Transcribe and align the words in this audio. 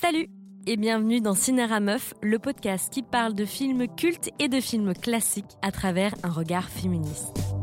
Salut 0.00 0.26
et 0.66 0.76
bienvenue 0.76 1.20
dans 1.20 1.34
Cinéra 1.34 1.78
Meuf, 1.78 2.14
le 2.20 2.40
podcast 2.40 2.92
qui 2.92 3.02
parle 3.02 3.32
de 3.34 3.44
films 3.44 3.86
cultes 3.86 4.30
et 4.40 4.48
de 4.48 4.60
films 4.60 4.92
classiques 4.92 5.56
à 5.62 5.70
travers 5.70 6.14
un 6.24 6.30
regard 6.30 6.68
féministe. 6.68 7.53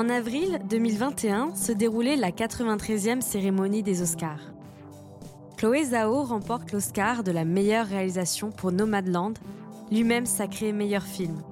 En 0.00 0.08
avril 0.08 0.60
2021 0.70 1.54
se 1.54 1.72
déroulait 1.72 2.16
la 2.16 2.30
93e 2.30 3.20
cérémonie 3.20 3.82
des 3.82 4.00
Oscars. 4.00 4.40
Chloé 5.58 5.84
Zhao 5.84 6.22
remporte 6.22 6.72
l'Oscar 6.72 7.22
de 7.22 7.30
la 7.30 7.44
meilleure 7.44 7.86
réalisation 7.86 8.50
pour 8.50 8.72
Nomadland, 8.72 9.34
lui-même 9.90 10.24
sacré 10.24 10.72
meilleur 10.72 11.02
film. 11.02 11.42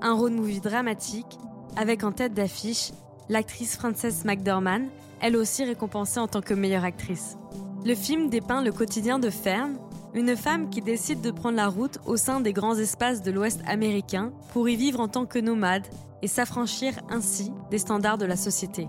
Un 0.00 0.14
road 0.14 0.32
movie 0.32 0.60
dramatique, 0.60 1.38
avec 1.76 2.02
en 2.02 2.12
tête 2.12 2.32
d'affiche 2.32 2.92
l'actrice 3.28 3.76
Frances 3.76 4.24
McDormand, 4.24 4.88
elle 5.20 5.36
aussi 5.36 5.64
récompensée 5.64 6.18
en 6.18 6.28
tant 6.28 6.40
que 6.40 6.54
meilleure 6.54 6.84
actrice. 6.84 7.36
Le 7.84 7.94
film 7.94 8.30
dépeint 8.30 8.62
le 8.62 8.72
quotidien 8.72 9.18
de 9.18 9.28
Fern, 9.28 9.76
une 10.14 10.36
femme 10.36 10.70
qui 10.70 10.80
décide 10.80 11.20
de 11.20 11.30
prendre 11.30 11.56
la 11.56 11.68
route 11.68 11.98
au 12.06 12.16
sein 12.16 12.40
des 12.40 12.52
grands 12.52 12.76
espaces 12.76 13.22
de 13.22 13.30
l'Ouest 13.30 13.60
américain 13.66 14.32
pour 14.52 14.68
y 14.68 14.76
vivre 14.76 15.00
en 15.00 15.08
tant 15.08 15.26
que 15.26 15.38
nomade 15.38 15.86
et 16.22 16.28
s'affranchir 16.28 16.94
ainsi 17.10 17.52
des 17.70 17.78
standards 17.78 18.18
de 18.18 18.26
la 18.26 18.36
société. 18.36 18.86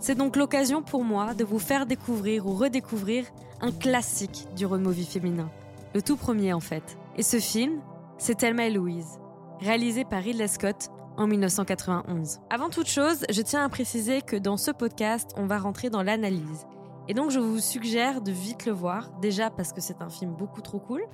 C'est 0.00 0.16
donc 0.16 0.36
l'occasion 0.36 0.82
pour 0.82 1.04
moi 1.04 1.34
de 1.34 1.44
vous 1.44 1.58
faire 1.58 1.86
découvrir 1.86 2.46
ou 2.46 2.54
redécouvrir 2.54 3.24
un 3.60 3.72
classique 3.72 4.46
du 4.56 4.66
road 4.66 4.82
movie 4.82 5.06
féminin. 5.06 5.48
Le 5.94 6.02
tout 6.02 6.16
premier 6.16 6.52
en 6.52 6.60
fait. 6.60 6.98
Et 7.16 7.22
ce 7.22 7.38
film, 7.38 7.80
c'est 8.18 8.36
Thelma 8.36 8.66
et 8.66 8.70
Louise, 8.70 9.18
réalisé 9.60 10.04
par 10.04 10.22
Ridley 10.22 10.48
Scott 10.48 10.90
en 11.16 11.26
1991. 11.26 12.40
Avant 12.50 12.70
toute 12.70 12.88
chose, 12.88 13.24
je 13.30 13.42
tiens 13.42 13.64
à 13.64 13.68
préciser 13.68 14.20
que 14.20 14.36
dans 14.36 14.56
ce 14.56 14.70
podcast, 14.70 15.30
on 15.36 15.46
va 15.46 15.58
rentrer 15.58 15.90
dans 15.90 16.02
l'analyse. 16.02 16.66
Et 17.08 17.14
donc 17.14 17.30
je 17.30 17.38
vous 17.38 17.58
suggère 17.58 18.20
de 18.22 18.32
vite 18.32 18.66
le 18.66 18.72
voir, 18.72 19.10
déjà 19.20 19.50
parce 19.50 19.72
que 19.72 19.80
c'est 19.80 20.00
un 20.00 20.08
film 20.08 20.32
beaucoup 20.32 20.62
trop 20.62 20.78
cool, 20.78 21.04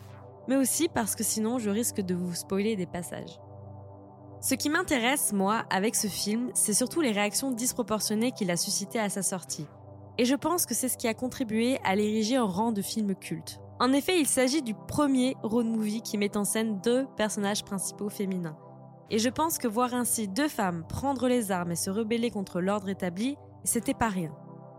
mais 0.49 0.57
aussi 0.57 0.89
parce 0.89 1.17
que 1.17 1.25
sinon 1.25 1.59
je 1.59 1.71
risque 1.71 2.01
de 2.01 2.15
vous 2.15 2.35
spoiler 2.35 2.77
des 2.77 2.87
passages. 2.87 3.41
Ce 4.43 4.55
qui 4.55 4.71
m'intéresse, 4.71 5.35
moi, 5.35 5.65
avec 5.69 5.95
ce 5.95 6.07
film, 6.07 6.51
c'est 6.55 6.73
surtout 6.73 7.03
les 7.03 7.13
réactions 7.13 7.51
disproportionnées 7.51 8.33
qu'il 8.33 8.51
a 8.51 8.57
suscitées 8.57 8.99
à 8.99 9.11
sa 9.11 9.23
sortie. 9.23 9.67
Et 10.17 10.25
je 10.25 10.35
pense 10.35 10.65
que 10.65 10.75
c'est 10.75 10.89
ce 10.89 10.97
qui 10.97 11.09
a 11.09 11.15
contribué 11.15 11.79
à 11.85 11.95
l'ériger 11.95 12.39
en 12.39 12.47
rang 12.47 12.73
de 12.73 12.83
film 12.83 13.15
culte. 13.15 13.61
En 13.81 13.93
effet, 13.93 14.19
il 14.19 14.27
s'agit 14.27 14.63
du 14.63 14.75
premier 14.75 15.35
road 15.43 15.67
movie 15.67 16.03
qui 16.03 16.19
met 16.19 16.37
en 16.37 16.45
scène 16.45 16.81
deux 16.83 17.07
personnages 17.17 17.65
principaux 17.65 18.09
féminins. 18.09 18.57
Et 19.11 19.19
je 19.19 19.29
pense 19.29 19.59
que 19.59 19.69
voir 19.69 19.93
ainsi 19.95 20.29
deux 20.29 20.49
femmes 20.49 20.85
prendre 20.89 21.29
les 21.29 21.51
armes 21.51 21.73
et 21.73 21.77
se 21.77 21.91
rebeller 21.91 22.31
contre 22.31 22.61
l'ordre 22.61 22.89
établi, 22.89 23.37
c'était 23.65 23.95
pas 23.95 24.09
rien. 24.09 24.33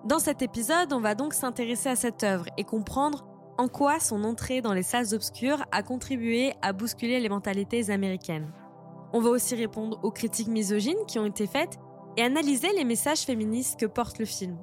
Dans 0.04 0.18
cet 0.18 0.42
épisode, 0.42 0.94
on 0.94 1.00
va 1.00 1.14
donc 1.14 1.36
s'intéresser 1.36 1.90
à 1.90 1.96
cette 1.96 2.24
œuvre 2.24 2.46
et 2.58 2.64
comprendre 2.64 3.28
en 3.60 3.68
quoi 3.68 4.00
son 4.00 4.24
entrée 4.24 4.62
dans 4.62 4.74
les 4.74 4.82
salles 4.82 5.14
obscures 5.14 5.64
a 5.72 5.84
contribué 5.84 6.54
à 6.64 6.74
bousculer 6.74 7.20
les 7.20 7.30
mentalités 7.30 7.92
américaines. 7.92 8.52
On 9.14 9.22
va 9.22 9.30
aussi 9.30 9.54
répondre 9.56 10.00
aux 10.04 10.10
critiques 10.10 10.48
misogynes 10.48 11.06
qui 11.08 11.20
ont 11.20 11.28
été 11.28 11.46
faites 11.46 11.78
et 12.18 12.24
analyser 12.24 12.74
les 12.76 12.84
messages 12.84 13.22
féministes 13.22 13.80
que 13.80 13.86
porte 13.86 14.18
le 14.18 14.26
film. 14.26 14.58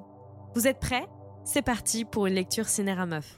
Vous 0.55 0.67
êtes 0.67 0.79
prêts? 0.79 1.07
C'est 1.45 1.61
parti 1.61 2.03
pour 2.03 2.25
une 2.27 2.33
lecture 2.33 2.67
cinéra 2.67 3.05
meuf. 3.05 3.37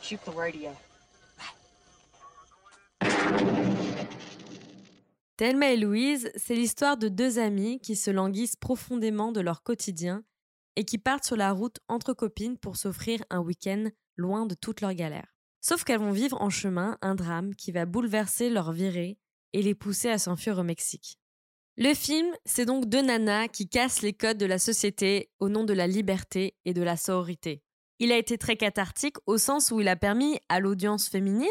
Shoot 0.00 0.24
the 0.24 0.34
radio. 0.34 0.70
Thelma 5.38 5.70
et 5.70 5.76
Louise, 5.76 6.32
c'est 6.34 6.56
l'histoire 6.56 6.96
de 6.96 7.06
deux 7.06 7.38
amies 7.38 7.78
qui 7.78 7.94
se 7.94 8.10
languissent 8.10 8.56
profondément 8.56 9.30
de 9.30 9.40
leur 9.40 9.62
quotidien 9.62 10.24
et 10.74 10.84
qui 10.84 10.98
partent 10.98 11.22
sur 11.22 11.36
la 11.36 11.52
route 11.52 11.78
entre 11.86 12.12
copines 12.12 12.58
pour 12.58 12.76
s'offrir 12.76 13.22
un 13.30 13.38
week-end 13.38 13.84
loin 14.16 14.46
de 14.46 14.56
toutes 14.56 14.80
leurs 14.80 14.94
galères. 14.94 15.32
Sauf 15.60 15.84
qu'elles 15.84 16.00
vont 16.00 16.10
vivre 16.10 16.42
en 16.42 16.50
chemin 16.50 16.98
un 17.02 17.14
drame 17.14 17.54
qui 17.54 17.70
va 17.70 17.86
bouleverser 17.86 18.50
leur 18.50 18.72
virée 18.72 19.16
et 19.52 19.62
les 19.62 19.76
pousser 19.76 20.08
à 20.08 20.18
s'enfuir 20.18 20.58
au 20.58 20.64
Mexique. 20.64 21.20
Le 21.76 21.94
film, 21.94 22.34
c'est 22.44 22.66
donc 22.66 22.86
deux 22.86 23.02
nanas 23.02 23.46
qui 23.46 23.68
cassent 23.68 24.02
les 24.02 24.14
codes 24.14 24.38
de 24.38 24.46
la 24.46 24.58
société 24.58 25.30
au 25.38 25.48
nom 25.48 25.62
de 25.62 25.72
la 25.72 25.86
liberté 25.86 26.56
et 26.64 26.74
de 26.74 26.82
la 26.82 26.96
sororité. 26.96 27.62
Il 28.00 28.10
a 28.10 28.18
été 28.18 28.38
très 28.38 28.56
cathartique 28.56 29.18
au 29.26 29.38
sens 29.38 29.70
où 29.70 29.80
il 29.80 29.86
a 29.86 29.94
permis 29.94 30.40
à 30.48 30.58
l'audience 30.58 31.08
féminine 31.08 31.46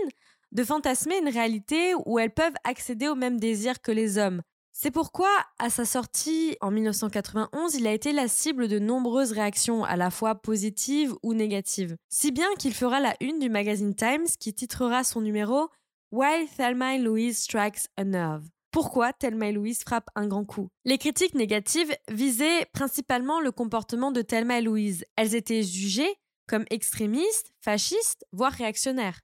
de 0.58 0.64
fantasmer 0.64 1.20
une 1.20 1.30
réalité 1.30 1.94
où 2.08 2.18
elles 2.18 2.34
peuvent 2.34 2.56
accéder 2.64 3.08
aux 3.08 3.16
mêmes 3.16 3.40
désirs 3.40 3.80
que 3.80 3.92
les 3.92 4.18
hommes, 4.18 4.42
c'est 4.74 4.90
pourquoi, 4.90 5.30
à 5.60 5.70
sa 5.70 5.86
sortie 5.86 6.58
en 6.62 6.72
1991, 6.72 7.76
il 7.76 7.86
a 7.86 7.94
été 7.94 8.12
la 8.12 8.28
cible 8.28 8.68
de 8.68 8.80
nombreuses 8.80 9.32
réactions, 9.32 9.84
à 9.84 9.96
la 9.96 10.10
fois 10.10 10.34
positives 10.36 11.16
ou 11.22 11.36
négatives. 11.36 11.96
Si 12.10 12.32
bien 12.32 12.48
qu'il 12.58 12.74
fera 12.74 13.00
la 13.00 13.16
une 13.22 13.38
du 13.38 13.50
magazine 13.50 13.96
Times 13.96 14.28
qui 14.40 14.54
titrera 14.54 15.04
son 15.04 15.22
numéro 15.22 15.70
Why 16.12 16.48
Thelma 16.58 16.98
Louise 16.98 17.38
Strikes 17.38 17.88
a 17.96 18.04
Nerve. 18.04 18.48
Pourquoi 18.72 19.14
Thelma 19.14 19.50
et 19.50 19.52
Louise 19.52 19.82
frappe 19.82 20.10
un 20.16 20.28
grand 20.28 20.46
coup? 20.46 20.70
Les 20.86 20.98
critiques 20.98 21.36
négatives 21.36 21.96
visaient 22.10 22.66
principalement 22.74 23.42
le 23.42 23.52
comportement 23.52 24.12
de 24.12 24.22
Thelma 24.22 24.60
et 24.60 24.64
Louise. 24.64 25.06
Elles 25.18 25.36
étaient 25.36 25.64
jugées 25.64 26.16
comme 26.48 26.66
extrémistes, 26.70 27.52
fascistes, 27.62 28.26
voire 28.32 28.54
réactionnaires. 28.54 29.20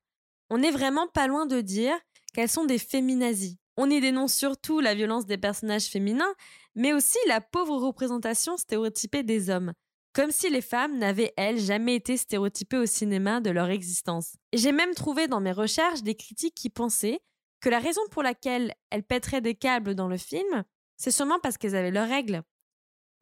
On 0.54 0.60
n'est 0.60 0.70
vraiment 0.70 1.08
pas 1.08 1.26
loin 1.26 1.48
de 1.48 1.62
dire 1.62 1.96
qu'elles 2.36 2.48
sont 2.48 2.66
des 2.66 2.78
féminazis. 2.78 3.58
On 3.76 3.90
y 3.90 4.00
dénonce 4.00 4.36
surtout 4.36 4.82
la 4.82 4.94
violence 4.94 5.26
des 5.26 5.40
personnages 5.40 5.88
féminins, 5.88 6.32
mais 6.76 6.94
aussi 6.94 7.18
la 7.28 7.42
pauvre 7.42 7.78
représentation 7.78 8.56
stéréotypée 8.56 9.24
des 9.24 9.50
hommes, 9.50 9.74
comme 10.14 10.30
si 10.30 10.52
les 10.52 10.62
femmes 10.62 11.00
n'avaient, 11.00 11.34
elles, 11.38 11.60
jamais 11.60 11.96
été 11.96 12.18
stéréotypées 12.18 12.78
au 12.78 12.86
cinéma 12.86 13.42
de 13.42 13.50
leur 13.50 13.72
existence. 13.72 14.36
J'ai 14.54 14.72
même 14.72 14.94
trouvé 14.94 15.28
dans 15.28 15.40
mes 15.40 15.52
recherches 15.52 16.04
des 16.04 16.14
critiques 16.14 16.54
qui 16.54 16.70
pensaient 16.70 17.22
que 17.60 17.70
la 17.70 17.80
raison 17.80 18.02
pour 18.12 18.22
laquelle 18.22 18.76
elles 18.92 19.02
pèteraient 19.02 19.42
des 19.42 19.56
câbles 19.56 19.96
dans 19.96 20.08
le 20.08 20.18
film, 20.18 20.64
c'est 20.98 21.10
sûrement 21.10 21.40
parce 21.42 21.58
qu'elles 21.58 21.76
avaient 21.76 21.90
leurs 21.90 22.10
règles. 22.10 22.44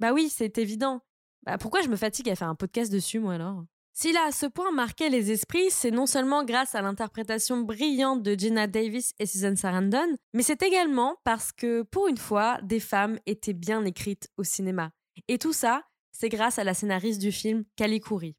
Bah 0.02 0.12
oui, 0.12 0.28
c'est 0.28 0.58
évident. 0.58 1.00
Bah 1.44 1.58
pourquoi 1.58 1.80
je 1.82 1.88
me 1.88 1.96
fatigue 1.96 2.30
à 2.30 2.36
faire 2.36 2.50
un 2.50 2.56
podcast 2.56 2.92
dessus, 2.92 3.20
moi 3.20 3.36
alors? 3.36 3.64
S'il 3.94 4.16
a 4.16 4.26
à 4.26 4.32
ce 4.32 4.46
point 4.46 4.72
marqué 4.72 5.10
les 5.10 5.32
esprits, 5.32 5.70
c'est 5.70 5.92
non 5.92 6.06
seulement 6.06 6.46
grâce 6.46 6.76
à 6.76 6.82
l'interprétation 6.82 7.62
brillante 7.62 8.24
de 8.24 8.36
Gina 8.36 8.68
Davis 8.68 9.14
et 9.20 9.26
Susan 9.26 9.56
Sarandon, 9.56 10.16
mais 10.34 10.44
c'est 10.44 10.64
également 10.64 11.18
parce 11.24 11.52
que, 11.52 11.84
pour 11.84 12.08
une 12.08 12.18
fois, 12.18 12.60
des 12.64 12.80
femmes 12.80 13.20
étaient 13.26 13.54
bien 13.54 13.84
écrites 13.84 14.30
au 14.38 14.44
cinéma. 14.44 14.92
Et 15.28 15.38
tout 15.38 15.54
ça, 15.54 15.84
c'est 16.12 16.30
grâce 16.30 16.58
à 16.58 16.64
la 16.64 16.74
scénariste 16.74 17.22
du 17.22 17.32
film, 17.32 17.66
Kali 17.76 18.00
Kouri. 18.00 18.36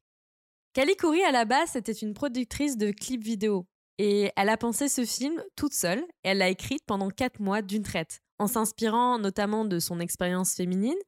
Kali 0.73 0.95
à 1.27 1.33
la 1.33 1.45
base, 1.45 1.71
c'était 1.73 1.93
une 1.93 2.15
productrice 2.15 2.79
de 2.79 2.91
clips 2.91 3.23
vidéo. 3.23 3.67
Et 3.99 4.33
elle 4.37 4.49
a 4.49 4.57
pensé 4.57 4.89
ce 4.89 5.05
film 5.05 5.43
toute 5.55 5.75
seule, 5.75 6.01
et 6.25 6.31
elle 6.31 6.39
l'a 6.39 6.49
écrit 6.49 6.79
pendant 6.87 7.11
quatre 7.11 7.41
mois 7.41 7.61
d'une 7.61 7.83
traite, 7.83 8.21
en 8.39 8.47
s'inspirant 8.47 9.19
notamment 9.19 9.67
de 9.67 9.79
son 9.79 10.01
expérience 10.01 10.55
féminine, 10.55 10.99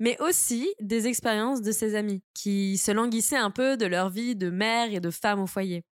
mais 0.00 0.20
aussi 0.20 0.74
des 0.80 1.06
expériences 1.06 1.62
de 1.62 1.70
ses 1.70 1.94
amis, 1.94 2.22
qui 2.34 2.78
se 2.78 2.90
languissaient 2.90 3.36
un 3.36 3.52
peu 3.52 3.76
de 3.76 3.86
leur 3.86 4.10
vie 4.10 4.34
de 4.34 4.50
mère 4.50 4.92
et 4.92 4.98
de 4.98 5.10
femme 5.10 5.40
au 5.40 5.46
foyer. 5.46 5.84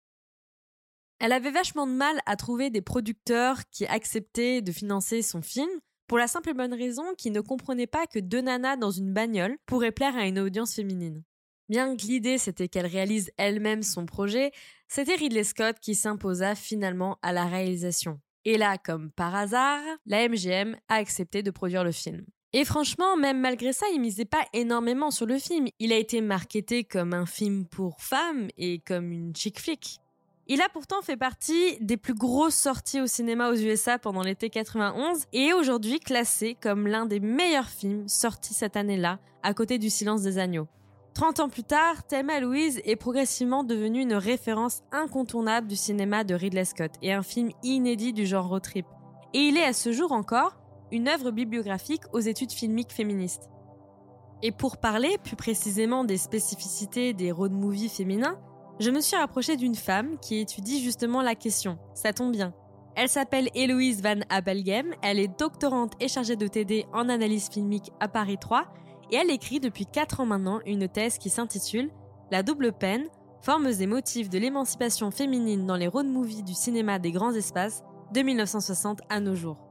Elle 1.20 1.32
avait 1.32 1.50
vachement 1.50 1.86
de 1.86 1.92
mal 1.92 2.19
à 2.26 2.36
trouver 2.36 2.70
des 2.70 2.80
producteurs 2.80 3.69
qui 3.70 3.86
acceptaient 3.86 4.62
de 4.62 4.72
financer 4.72 5.22
son 5.22 5.43
film, 5.43 5.69
pour 6.06 6.16
la 6.16 6.26
simple 6.26 6.49
et 6.49 6.55
bonne 6.55 6.72
raison 6.72 7.14
qu'ils 7.19 7.32
ne 7.32 7.43
comprenaient 7.43 7.87
pas 7.87 8.06
que 8.06 8.19
deux 8.19 8.40
nanas 8.40 8.76
dans 8.76 8.90
une 8.90 9.12
bagnole 9.12 9.58
pourraient 9.66 9.93
plaire 9.93 10.16
à 10.16 10.26
une 10.26 10.38
audience 10.38 10.75
féminine. 10.75 11.22
Bien 11.69 11.94
que 11.94 12.06
l'idée 12.06 12.38
c'était 12.38 12.69
qu'elle 12.69 12.87
réalise 12.87 13.31
elle-même 13.37 13.82
son 13.82 14.06
projet, 14.06 14.52
c'était 14.88 15.16
Ridley 15.16 15.44
Scott 15.44 15.76
qui 15.81 15.94
s'imposa 15.94 16.55
finalement 16.55 17.19
à 17.20 17.34
la 17.34 17.44
réalisation. 17.44 18.20
Et 18.46 18.56
là, 18.56 18.78
comme 18.78 19.10
par 19.10 19.34
hasard, 19.34 19.82
la 20.06 20.26
MGM 20.26 20.76
a 20.88 20.94
accepté 20.94 21.43
de 21.43 21.50
produire 21.50 21.84
le 21.84 21.93
film. 21.93 22.25
Et 22.54 22.64
franchement, 22.64 23.16
même 23.16 23.40
malgré 23.40 23.72
ça, 23.72 23.86
il 23.92 24.00
misait 24.00 24.24
pas 24.24 24.44
énormément 24.54 25.10
sur 25.10 25.26
le 25.26 25.38
film. 25.38 25.66
Il 25.78 25.92
a 25.92 25.96
été 25.96 26.22
marketé 26.22 26.82
comme 26.82 27.12
un 27.12 27.26
film 27.26 27.66
pour 27.66 28.00
femmes 28.00 28.48
et 28.56 28.78
comme 28.78 29.12
une 29.12 29.36
chick 29.36 29.60
flick. 29.60 30.00
Il 30.46 30.62
a 30.62 30.70
pourtant 30.70 31.02
fait 31.02 31.18
partie 31.18 31.76
des 31.82 31.98
plus 31.98 32.14
grosses 32.14 32.54
sorties 32.54 33.02
au 33.02 33.06
cinéma 33.06 33.50
aux 33.50 33.54
USA 33.54 33.98
pendant 33.98 34.22
l'été 34.22 34.48
91 34.48 35.24
et 35.34 35.48
est 35.48 35.52
aujourd'hui 35.52 36.00
classé 36.00 36.56
comme 36.58 36.86
l'un 36.86 37.04
des 37.04 37.20
meilleurs 37.20 37.68
films 37.68 38.08
sortis 38.08 38.54
cette 38.54 38.78
année-là, 38.78 39.18
à 39.42 39.52
côté 39.52 39.76
du 39.76 39.90
Silence 39.90 40.22
des 40.22 40.38
agneaux. 40.38 40.66
30 41.12 41.40
ans 41.40 41.48
plus 41.50 41.64
tard, 41.64 42.06
Thelma 42.06 42.40
Louise 42.40 42.80
est 42.86 42.96
progressivement 42.96 43.62
devenue 43.62 44.00
une 44.00 44.14
référence 44.14 44.80
incontournable 44.90 45.66
du 45.66 45.76
cinéma 45.76 46.24
de 46.24 46.34
Ridley 46.34 46.64
Scott 46.64 46.92
et 47.02 47.12
un 47.12 47.22
film 47.22 47.50
inédit 47.62 48.14
du 48.14 48.24
genre 48.24 48.48
road 48.48 48.62
trip. 48.62 48.86
et 49.34 49.40
il 49.40 49.58
est 49.58 49.64
à 49.64 49.74
ce 49.74 49.92
jour 49.92 50.12
encore 50.12 50.56
une 50.93 51.08
œuvre 51.08 51.31
bibliographique 51.31 52.02
aux 52.12 52.20
études 52.20 52.52
filmiques 52.52 52.93
féministes. 52.93 53.50
Et 54.43 54.52
pour 54.52 54.76
parler 54.76 55.19
plus 55.23 55.37
précisément 55.37 56.05
des 56.05 56.17
spécificités 56.17 57.12
des 57.12 57.32
road 57.32 57.52
movies 57.52 57.90
féminins, 57.90 58.38
je 58.81 58.90
me 58.90 59.00
suis 59.00 59.17
rapprochée 59.17 59.56
d'une 59.56 59.75
femme 59.75 60.19
qui 60.20 60.38
étudie 60.38 60.82
justement 60.82 61.23
la 61.23 61.35
question. 61.35 61.79
Ça 61.94 62.12
tombe 62.12 62.32
bien. 62.32 62.55
Elle 62.94 63.08
s'appelle 63.08 63.49
Héloïse 63.55 64.02
Van 64.02 64.20
Abelgem, 64.29 64.94
elle 65.02 65.19
est 65.19 65.38
doctorante 65.38 65.93
et 66.00 66.08
chargée 66.08 66.37
de 66.37 66.46
TD 66.46 66.87
en 66.93 67.08
analyse 67.08 67.49
filmique 67.49 67.93
à 68.00 68.08
Paris 68.08 68.38
3 68.41 68.67
et 69.11 69.17
elle 69.17 69.31
écrit 69.31 69.61
depuis 69.61 69.87
4 69.87 70.20
ans 70.20 70.26
maintenant 70.26 70.61
une 70.67 70.88
thèse 70.88 71.19
qui 71.19 71.31
s'intitule 71.31 71.91
La 72.31 72.43
double 72.43 72.73
peine, 72.73 73.06
formes 73.41 73.69
et 73.69 73.87
motifs 73.87 74.31
de 74.31 74.38
l'émancipation 74.38 75.11
féminine 75.11 75.67
dans 75.67 75.76
les 75.76 75.87
road 75.87 76.06
movies 76.06 76.43
du 76.43 76.55
cinéma 76.55 76.99
des 76.99 77.12
grands 77.12 77.34
espaces 77.34 77.84
de 78.12 78.20
1960 78.20 79.00
à 79.08 79.20
nos 79.20 79.34
jours. 79.34 79.68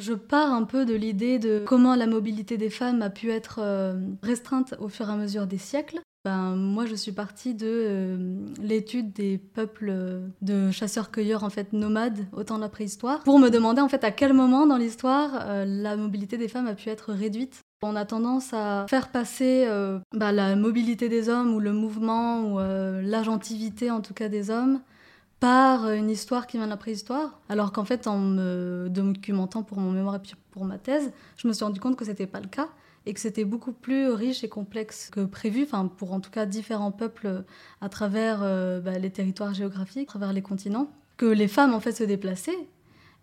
Je 0.00 0.14
pars 0.14 0.52
un 0.52 0.64
peu 0.64 0.86
de 0.86 0.94
l'idée 0.94 1.38
de 1.38 1.62
comment 1.66 1.94
la 1.94 2.06
mobilité 2.06 2.56
des 2.56 2.70
femmes 2.70 3.02
a 3.02 3.10
pu 3.10 3.30
être 3.30 3.60
euh, 3.62 4.00
restreinte 4.22 4.74
au 4.80 4.88
fur 4.88 5.08
et 5.08 5.12
à 5.12 5.16
mesure 5.16 5.46
des 5.46 5.58
siècles. 5.58 6.00
Ben, 6.24 6.54
moi, 6.56 6.86
je 6.86 6.94
suis 6.94 7.12
partie 7.12 7.54
de 7.54 7.66
euh, 7.66 8.36
l'étude 8.62 9.12
des 9.12 9.36
peuples 9.36 10.20
de 10.40 10.70
chasseurs-cueilleurs 10.70 11.44
en 11.44 11.50
fait 11.50 11.74
nomades 11.74 12.26
au 12.32 12.44
temps 12.44 12.56
de 12.56 12.62
la 12.62 12.68
préhistoire, 12.70 13.20
pour 13.20 13.38
me 13.38 13.50
demander 13.50 13.82
en 13.82 13.88
fait 13.88 14.04
à 14.04 14.10
quel 14.10 14.32
moment 14.32 14.66
dans 14.66 14.76
l'histoire 14.78 15.44
euh, 15.46 15.64
la 15.66 15.96
mobilité 15.96 16.38
des 16.38 16.48
femmes 16.48 16.66
a 16.66 16.74
pu 16.74 16.88
être 16.88 17.12
réduite. 17.12 17.60
On 17.82 17.96
a 17.96 18.04
tendance 18.04 18.52
à 18.52 18.86
faire 18.88 19.08
passer 19.08 19.66
ben, 20.12 20.32
la 20.32 20.54
mobilité 20.54 21.08
des 21.08 21.30
hommes 21.30 21.54
ou 21.54 21.60
le 21.60 21.72
mouvement 21.72 22.42
ou 22.42 22.58
l'agentivité 23.02 23.90
en 23.90 24.02
tout 24.02 24.12
cas 24.12 24.28
des 24.28 24.50
hommes 24.50 24.80
par 25.40 25.90
une 25.90 26.10
histoire 26.10 26.46
qui 26.46 26.58
vient 26.58 26.66
de 26.66 26.70
la 26.70 26.76
préhistoire, 26.76 27.40
alors 27.48 27.72
qu'en 27.72 27.86
fait, 27.86 28.06
en 28.06 28.18
me 28.18 28.88
documentant 28.90 29.62
pour 29.62 29.78
mon 29.78 29.90
mémoire 29.90 30.16
et 30.16 30.20
pour 30.50 30.64
ma 30.66 30.78
thèse, 30.78 31.12
je 31.36 31.48
me 31.48 31.52
suis 31.54 31.64
rendu 31.64 31.80
compte 31.80 31.96
que 31.96 32.04
c'était 32.04 32.26
pas 32.26 32.40
le 32.40 32.48
cas 32.48 32.68
et 33.06 33.14
que 33.14 33.20
c'était 33.20 33.44
beaucoup 33.44 33.72
plus 33.72 34.10
riche 34.10 34.44
et 34.44 34.48
complexe 34.48 35.08
que 35.10 35.24
prévu, 35.24 35.62
enfin 35.62 35.86
pour 35.86 36.12
en 36.12 36.20
tout 36.20 36.30
cas 36.30 36.44
différents 36.44 36.92
peuples 36.92 37.44
à 37.80 37.88
travers 37.88 38.40
euh, 38.42 38.80
bah, 38.80 38.98
les 38.98 39.10
territoires 39.10 39.54
géographiques, 39.54 40.08
à 40.08 40.12
travers 40.12 40.32
les 40.34 40.42
continents, 40.42 40.90
que 41.16 41.26
les 41.26 41.48
femmes 41.48 41.72
en 41.72 41.80
fait 41.80 41.92
se 41.92 42.04
déplaçaient 42.04 42.68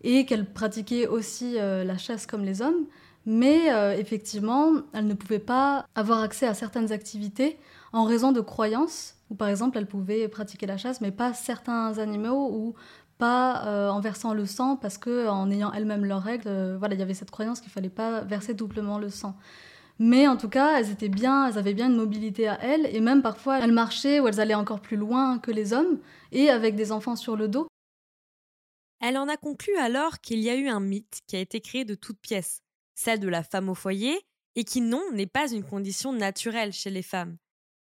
et 0.02 0.26
qu'elles 0.26 0.52
pratiquaient 0.52 1.06
aussi 1.06 1.58
euh, 1.58 1.84
la 1.84 1.98
chasse 1.98 2.26
comme 2.26 2.44
les 2.44 2.62
hommes, 2.62 2.86
mais 3.26 3.72
euh, 3.72 3.96
effectivement, 3.96 4.72
elles 4.92 5.06
ne 5.06 5.14
pouvaient 5.14 5.38
pas 5.38 5.86
avoir 5.94 6.22
accès 6.22 6.46
à 6.46 6.54
certaines 6.54 6.92
activités 6.92 7.58
en 7.92 8.04
raison 8.04 8.32
de 8.32 8.40
croyances 8.40 9.17
où 9.30 9.34
par 9.34 9.48
exemple 9.48 9.78
elles 9.78 9.86
pouvaient 9.86 10.28
pratiquer 10.28 10.66
la 10.66 10.76
chasse, 10.76 11.00
mais 11.00 11.10
pas 11.10 11.32
certains 11.32 11.98
animaux 11.98 12.50
ou 12.52 12.74
pas 13.18 13.66
euh, 13.66 13.88
en 13.90 14.00
versant 14.00 14.32
le 14.32 14.46
sang 14.46 14.76
parce 14.76 14.96
que 14.96 15.26
en 15.28 15.50
ayant 15.50 15.72
elles-mêmes 15.72 16.04
leurs 16.04 16.22
règles, 16.22 16.48
euh, 16.48 16.76
voilà, 16.78 16.94
il 16.94 17.00
y 17.00 17.02
avait 17.02 17.14
cette 17.14 17.30
croyance 17.30 17.60
qu'il 17.60 17.70
fallait 17.70 17.88
pas 17.88 18.22
verser 18.22 18.54
doublement 18.54 18.98
le 18.98 19.08
sang. 19.08 19.36
Mais 19.98 20.28
en 20.28 20.36
tout 20.36 20.48
cas, 20.48 20.78
elles 20.78 20.90
étaient 20.90 21.08
bien, 21.08 21.48
elles 21.48 21.58
avaient 21.58 21.74
bien 21.74 21.88
une 21.88 21.96
mobilité 21.96 22.46
à 22.46 22.62
elles, 22.62 22.86
et 22.94 23.00
même 23.00 23.20
parfois 23.20 23.58
elles 23.58 23.72
marchaient 23.72 24.20
ou 24.20 24.28
elles 24.28 24.40
allaient 24.40 24.54
encore 24.54 24.80
plus 24.80 24.96
loin 24.96 25.38
que 25.40 25.50
les 25.50 25.72
hommes, 25.72 25.98
et 26.30 26.50
avec 26.50 26.76
des 26.76 26.92
enfants 26.92 27.16
sur 27.16 27.36
le 27.36 27.48
dos. 27.48 27.66
Elle 29.00 29.18
en 29.18 29.28
a 29.28 29.36
conclu 29.36 29.76
alors 29.76 30.20
qu'il 30.20 30.38
y 30.38 30.50
a 30.50 30.54
eu 30.54 30.68
un 30.68 30.80
mythe 30.80 31.20
qui 31.26 31.36
a 31.36 31.40
été 31.40 31.60
créé 31.60 31.84
de 31.84 31.96
toutes 31.96 32.20
pièces, 32.20 32.62
celle 32.94 33.18
de 33.18 33.28
la 33.28 33.42
femme 33.42 33.68
au 33.68 33.74
foyer, 33.74 34.20
et 34.54 34.64
qui 34.64 34.80
non 34.80 35.02
n'est 35.12 35.26
pas 35.26 35.50
une 35.50 35.64
condition 35.64 36.12
naturelle 36.12 36.72
chez 36.72 36.90
les 36.90 37.02
femmes. 37.02 37.36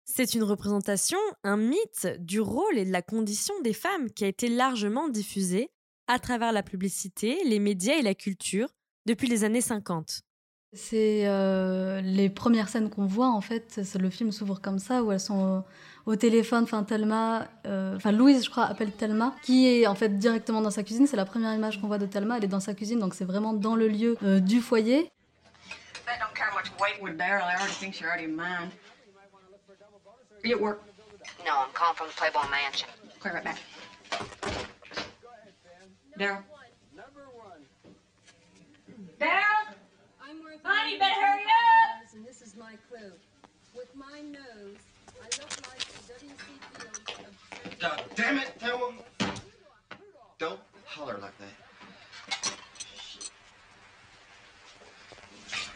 C'est 0.10 0.34
une 0.34 0.44
représentation, 0.44 1.18
un 1.44 1.58
mythe 1.58 2.08
du 2.20 2.40
rôle 2.40 2.78
et 2.78 2.86
de 2.86 2.92
la 2.92 3.02
condition 3.02 3.54
des 3.62 3.74
femmes 3.74 4.10
qui 4.10 4.24
a 4.24 4.28
été 4.28 4.48
largement 4.48 5.10
diffusée 5.10 5.70
à 6.08 6.18
travers 6.18 6.54
la 6.54 6.64
publicité, 6.64 7.38
les 7.46 7.60
médias 7.60 7.96
et 7.96 8.02
la 8.02 8.16
culture 8.16 8.70
depuis 9.06 9.28
les 9.28 9.44
années 9.44 9.62
50. 9.62 10.22
C'est 10.72 11.28
euh, 11.28 12.00
les 12.02 12.30
premières 12.30 12.70
scènes 12.70 12.90
qu'on 12.90 13.06
voit 13.06 13.28
en 13.28 13.42
fait, 13.42 13.82
le 14.00 14.10
film 14.10 14.32
s'ouvre 14.32 14.62
comme 14.62 14.80
ça 14.80 15.04
où 15.04 15.12
elles 15.12 15.20
sont 15.20 15.64
au, 16.06 16.16
téléphone, 16.16 16.64
enfin 16.64 16.84
Thelma, 16.84 17.48
euh, 17.66 17.98
enfin 17.98 18.14
Louise 18.14 18.46
je 18.46 18.50
crois 18.50 18.64
appelle 18.64 18.92
Thelma, 18.92 19.36
qui 19.44 19.68
est 19.68 19.88
en 19.88 19.96
fait 19.96 20.18
directement 20.18 20.62
dans 20.62 20.72
sa 20.72 20.84
cuisine. 20.84 21.06
C'est 21.06 21.18
la 21.18 21.26
première 21.26 21.54
image 21.54 21.82
qu'on 21.82 21.88
voit 21.88 21.98
de 21.98 22.06
Thelma, 22.06 22.38
elle 22.38 22.46
est 22.46 22.48
dans 22.48 22.62
sa 22.62 22.74
cuisine 22.74 23.00
donc 23.00 23.14
c'est 23.14 23.26
vraiment 23.26 23.54
dans 23.54 23.76
le 23.76 23.90
lieu 23.90 24.18
euh, 24.24 24.40
du 24.40 24.62
foyer. 24.62 25.12
Are 30.44 30.48
you 30.48 30.56
at 30.56 30.62
work? 30.62 30.84
No, 31.46 31.60
I'm 31.60 31.72
calling 31.74 31.96
from 31.96 32.08
the 32.08 32.14
Playboy 32.14 32.50
Mansion. 32.50 32.90
Clear 33.20 33.36
right 33.36 33.44
back. 33.44 33.60
Daryl? 36.20 36.44
Daryl? 39.20 39.58
Honey, 40.64 40.94
you 40.94 41.00
better 41.00 41.14
hurry 41.14 41.44
up! 41.44 42.14
And 42.14 42.26
this 42.26 42.42
is 42.42 42.56
my 42.56 42.74
clue. 42.90 43.12
With 43.76 43.96
my 43.96 44.22
nose, 44.22 44.78
I 45.22 45.26
look 45.40 45.52
like 45.70 45.80
the 45.80 46.14
W.C. 46.14 46.36
Fields 46.74 47.80
God 47.80 48.04
damn 48.16 48.38
it, 48.40 48.48
Thelma! 48.60 48.94
Don't 50.40 50.60
holler 50.86 51.20
like 51.20 51.38
that. 51.38 52.52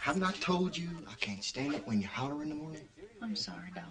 Haven't 0.01 0.23
I 0.23 0.31
told 0.33 0.75
you 0.77 0.89
I 1.09 1.13
can't 1.19 1.43
stand 1.43 1.75
it 1.75 1.87
when 1.87 2.01
you 2.01 2.07
holler 2.07 2.41
in 2.43 2.49
the 2.49 2.55
morning? 2.55 2.87
I'm 3.21 3.35
sorry, 3.35 3.71
doll. 3.75 3.83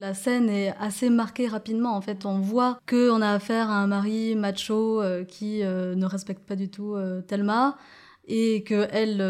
La 0.00 0.14
scène 0.14 0.48
est 0.48 0.72
assez 0.78 1.10
marquée 1.10 1.48
rapidement. 1.48 1.96
En 1.96 2.00
fait, 2.00 2.24
on 2.24 2.38
voit 2.38 2.78
qu'on 2.88 3.20
a 3.20 3.32
affaire 3.32 3.68
à 3.68 3.82
un 3.82 3.88
mari 3.88 4.36
macho 4.36 5.02
euh, 5.02 5.24
qui 5.24 5.64
euh, 5.64 5.96
ne 5.96 6.06
respecte 6.06 6.46
pas 6.46 6.54
du 6.54 6.70
tout 6.70 6.94
euh, 6.94 7.20
Thelma 7.22 7.76
et 8.28 8.62
qu'elle 8.62 9.20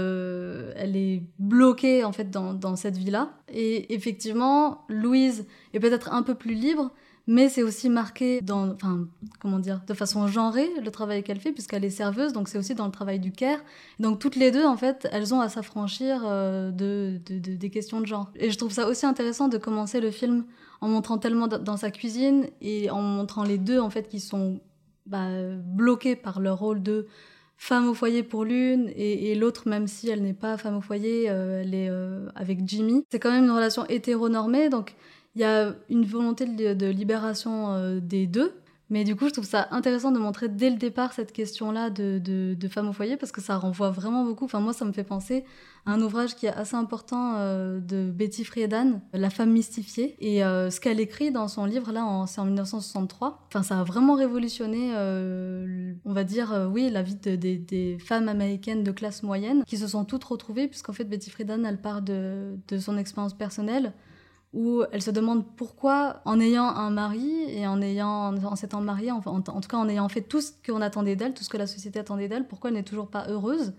elle 0.77 0.97
est 0.97 1.23
bloquée 1.39 2.03
en 2.05 2.13
fait 2.13 2.31
dans, 2.31 2.53
dans 2.53 2.75
cette 2.75 2.99
vie-là. 2.99 3.31
Et 3.49 3.95
effectivement, 3.95 4.85
Louise 4.89 5.47
est 5.73 5.81
peut-être 5.81 6.13
un 6.13 6.25
peu 6.25 6.35
plus 6.35 6.55
libre, 6.55 6.93
mais 7.29 7.51
c'est 7.51 7.63
aussi 7.63 7.91
marqué 7.91 8.41
dans, 8.41 8.71
enfin, 8.71 9.07
comment 9.39 9.59
dire, 9.59 9.83
de 9.87 9.93
façon 9.93 10.27
genrée 10.27 10.69
le 10.83 10.91
travail 10.91 11.23
qu'elle 11.23 11.39
fait 11.39 11.53
puisqu'elle 11.53 11.85
est 11.85 11.91
serveuse, 11.91 12.33
donc 12.33 12.49
c'est 12.49 12.57
aussi 12.57 12.75
dans 12.75 12.87
le 12.87 12.91
travail 12.91 13.21
du 13.21 13.33
care. 13.33 13.59
Donc 14.01 14.19
toutes 14.19 14.35
les 14.35 14.51
deux, 14.51 14.65
en 14.65 14.79
fait, 14.79 15.07
elles 15.13 15.35
ont 15.35 15.41
à 15.41 15.51
s'affranchir 15.51 16.23
euh, 16.25 16.71
de, 16.71 17.21
des 17.29 17.71
questions 17.71 18.01
de 18.01 18.07
genre. 18.07 18.33
Et 18.35 18.51
je 18.51 18.57
trouve 18.57 18.73
ça 18.73 18.89
aussi 18.89 19.05
intéressant 19.05 19.49
de 19.49 19.59
commencer 19.59 20.01
le 20.01 20.11
film 20.11 20.47
en 20.81 20.89
montrant 20.89 21.19
tellement 21.19 21.49
dans 21.49 21.77
sa 21.77 21.91
cuisine 21.91 22.47
et 22.63 22.91
en 22.91 23.03
montrant 23.03 23.45
les 23.45 23.59
deux, 23.59 23.79
en 23.79 23.91
fait, 23.91 24.09
qui 24.09 24.21
sont 24.21 24.61
bah, 25.05 25.29
bloqués 25.67 26.17
par 26.17 26.41
leur 26.41 26.59
rôle 26.59 26.83
de 26.83 27.09
femme 27.59 27.89
au 27.91 27.95
foyer 27.95 28.23
pour 28.23 28.47
l'une 28.47 28.91
et, 28.97 29.35
l'autre, 29.35 29.69
même 29.69 29.87
si 29.87 30.09
elle 30.09 30.23
n'est 30.23 30.33
pas 30.33 30.57
femme 30.57 30.79
au 30.79 30.81
foyer, 30.81 31.29
euh, 31.29 31.61
elle 31.61 31.75
est 31.75 31.91
euh, 31.91 32.31
avec 32.37 32.67
Jimmy. 32.67 33.05
C'est 33.11 33.19
quand 33.19 33.31
même 33.31 33.45
une 33.45 33.51
relation 33.51 33.85
hétéronormée, 33.87 34.71
donc 34.71 34.95
il 35.39 35.43
y 35.43 35.45
a 35.45 35.73
une 35.89 36.05
volonté 36.05 36.47
de, 36.47 36.87
libération 36.87 37.71
euh, 37.71 38.01
des 38.01 38.27
deux. 38.27 38.53
Mais 38.91 39.05
du 39.05 39.15
coup, 39.15 39.29
je 39.29 39.35
trouve 39.35 39.45
ça 39.45 39.69
intéressant 39.71 40.11
de 40.11 40.19
montrer 40.19 40.49
dès 40.49 40.71
le 40.71 40.77
départ 40.77 41.13
cette 41.13 41.31
question-là 41.31 41.91
de, 41.91 42.19
de, 42.19 42.69
femmes 42.69 42.89
au 42.89 42.93
foyer 42.93 43.19
parce 43.19 43.31
que 43.33 43.43
ça 43.43 43.57
renvoie 43.57 43.91
vraiment 43.91 44.25
beaucoup. 44.25 44.47
Enfin, 44.47 44.61
moi, 44.61 44.73
ça 44.73 44.87
me 44.87 44.93
fait 44.93 45.05
penser 45.05 45.45
à 45.85 45.93
un 45.93 46.01
ouvrage 46.01 46.35
qui 46.35 46.47
est 46.47 46.53
assez 46.53 46.75
important 46.75 47.35
euh, 47.37 47.81
de 47.81 48.11
Betty 48.11 48.45
Friedan, 48.45 49.01
La 49.13 49.31
femme 49.31 49.53
mystifiée. 49.53 50.17
Et 50.19 50.43
euh, 50.43 50.71
ce 50.71 50.81
qu'elle 50.81 50.99
écrit 51.01 51.31
dans 51.31 51.47
son 51.49 51.67
livre, 51.67 51.93
là, 51.93 52.25
c'est 52.27 52.41
en 52.41 52.47
1963. 52.47 53.47
Enfin, 53.49 53.63
ça 53.63 53.79
a 53.79 53.85
vraiment 53.85 54.15
révolutionné, 54.15 54.93
on 56.05 56.13
va 56.13 56.25
dire, 56.25 56.69
oui, 56.73 56.91
la 56.91 57.03
vie 57.03 57.15
des 57.15 57.99
femmes 58.01 58.29
américaines 58.29 58.83
de 58.83 58.91
classe 58.91 59.23
moyenne 59.23 59.63
qui 59.67 59.77
se 59.77 59.87
sont 59.87 60.05
toutes 60.05 60.25
retrouvées, 60.25 60.67
puisqu'en 60.67 60.95
fait, 60.95 61.05
Betty 61.05 61.31
Friedan, 61.31 61.63
elle 61.65 61.81
part 61.81 62.03
de, 62.03 62.57
de 62.67 62.79
son 62.79 62.97
expérience 62.97 63.35
personnelle 63.35 63.93
où 64.55 64.83
elle 64.93 65.03
se 65.03 65.11
demande 65.11 65.45
pourquoi, 65.57 66.21
en 66.25 66.41
ayant 66.41 66.69
un 66.69 66.91
mari 66.91 67.45
et 67.49 67.67
en 67.67 67.83
ayant, 67.83 68.35
en 68.35 68.57
s'étant 68.57 68.81
mariée, 68.81 69.11
en, 69.11 69.23
en, 69.27 69.41
tout 69.41 69.69
cas 69.69 69.77
en 69.77 69.89
ayant 69.89 70.09
fait 70.09 70.23
tout 70.23 70.41
ce 70.41 70.53
qu'on 70.67 70.81
attendait 70.81 71.17
d'elle, 71.17 71.35
tout 71.35 71.45
ce 71.45 71.51
que 71.51 71.59
la 71.59 71.67
société 71.67 71.99
attendait 71.99 72.29
d'elle, 72.29 72.47
pourquoi 72.47 72.71
elle 72.71 72.77
n'est 72.77 72.83
toujours 72.83 73.09
pas 73.09 73.27
heureuse. 73.29 73.75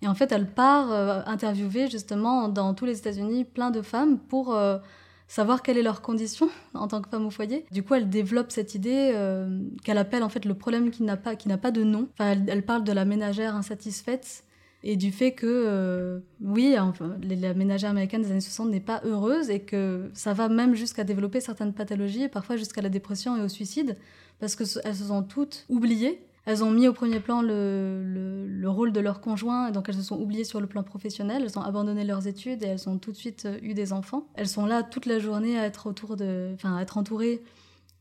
Et 0.00 0.08
en 0.08 0.14
fait, 0.14 0.30
elle 0.32 0.46
part 0.46 0.92
euh, 0.92 1.22
interviewer 1.26 1.88
justement 1.88 2.48
dans 2.48 2.74
tous 2.74 2.84
les 2.84 2.98
États-Unis 2.98 3.44
plein 3.44 3.70
de 3.70 3.82
femmes 3.82 4.18
pour 4.18 4.54
euh, 4.54 4.78
savoir 5.26 5.62
quelle 5.62 5.78
est 5.78 5.82
leur 5.82 6.02
condition 6.02 6.48
en 6.74 6.86
tant 6.88 7.00
que 7.00 7.08
femme 7.08 7.26
au 7.26 7.30
foyer. 7.30 7.66
Du 7.72 7.82
coup, 7.82 7.94
elle 7.94 8.08
développe 8.08 8.52
cette 8.52 8.74
idée 8.74 9.12
euh, 9.14 9.60
qu'elle 9.84 9.98
appelle 9.98 10.22
en 10.22 10.28
fait 10.28 10.44
le 10.44 10.54
problème 10.54 10.90
qui 10.90 11.02
n'a 11.02 11.16
pas, 11.16 11.34
qui 11.36 11.48
n'a 11.48 11.58
pas 11.58 11.70
de 11.72 11.82
nom. 11.82 12.08
Enfin, 12.12 12.30
elle, 12.30 12.44
elle, 12.48 12.64
parle 12.64 12.84
de 12.84 12.92
la 12.92 13.04
ménagère 13.04 13.56
insatisfaite 13.56 14.44
et 14.84 14.96
du 14.96 15.12
fait 15.12 15.32
que, 15.32 15.46
euh, 15.46 16.18
oui, 16.40 16.76
enfin, 16.78 17.16
la 17.22 17.54
ménagère 17.54 17.90
américaine 17.90 18.22
des 18.22 18.30
années 18.30 18.40
60 18.40 18.70
n'est 18.70 18.80
pas 18.80 19.00
heureuse 19.04 19.48
et 19.48 19.60
que 19.60 20.10
ça 20.12 20.32
va 20.32 20.48
même 20.48 20.74
jusqu'à 20.74 21.04
développer 21.04 21.40
certaines 21.40 21.72
pathologies 21.72 22.24
et 22.24 22.28
parfois 22.28 22.56
jusqu'à 22.56 22.82
la 22.82 22.88
dépression 22.88 23.36
et 23.36 23.42
au 23.42 23.48
suicide 23.48 23.96
parce 24.40 24.56
qu'elles 24.56 24.66
se 24.66 25.04
sont 25.04 25.22
toutes 25.22 25.66
oubliées. 25.68 26.20
Elles 26.44 26.64
ont 26.64 26.72
mis 26.72 26.88
au 26.88 26.92
premier 26.92 27.20
plan 27.20 27.40
le, 27.40 28.02
le, 28.48 28.68
rôle 28.68 28.92
de 28.92 28.98
leur 28.98 29.20
conjoint, 29.20 29.68
et 29.68 29.72
donc 29.72 29.88
elles 29.88 29.94
se 29.94 30.02
sont 30.02 30.20
oubliées 30.20 30.42
sur 30.42 30.60
le 30.60 30.66
plan 30.66 30.82
professionnel, 30.82 31.42
elles 31.44 31.56
ont 31.56 31.62
abandonné 31.62 32.02
leurs 32.02 32.26
études 32.26 32.64
et 32.64 32.66
elles 32.66 32.88
ont 32.88 32.98
tout 32.98 33.12
de 33.12 33.16
suite 33.16 33.44
euh, 33.46 33.58
eu 33.62 33.74
des 33.74 33.92
enfants. 33.92 34.26
Elles 34.34 34.48
sont 34.48 34.66
là 34.66 34.82
toute 34.82 35.06
la 35.06 35.20
journée 35.20 35.56
à 35.56 35.64
être 35.64 35.86
autour 35.86 36.16
de, 36.16 36.50
enfin, 36.54 36.76
à 36.76 36.82
être 36.82 36.98
entourées 36.98 37.42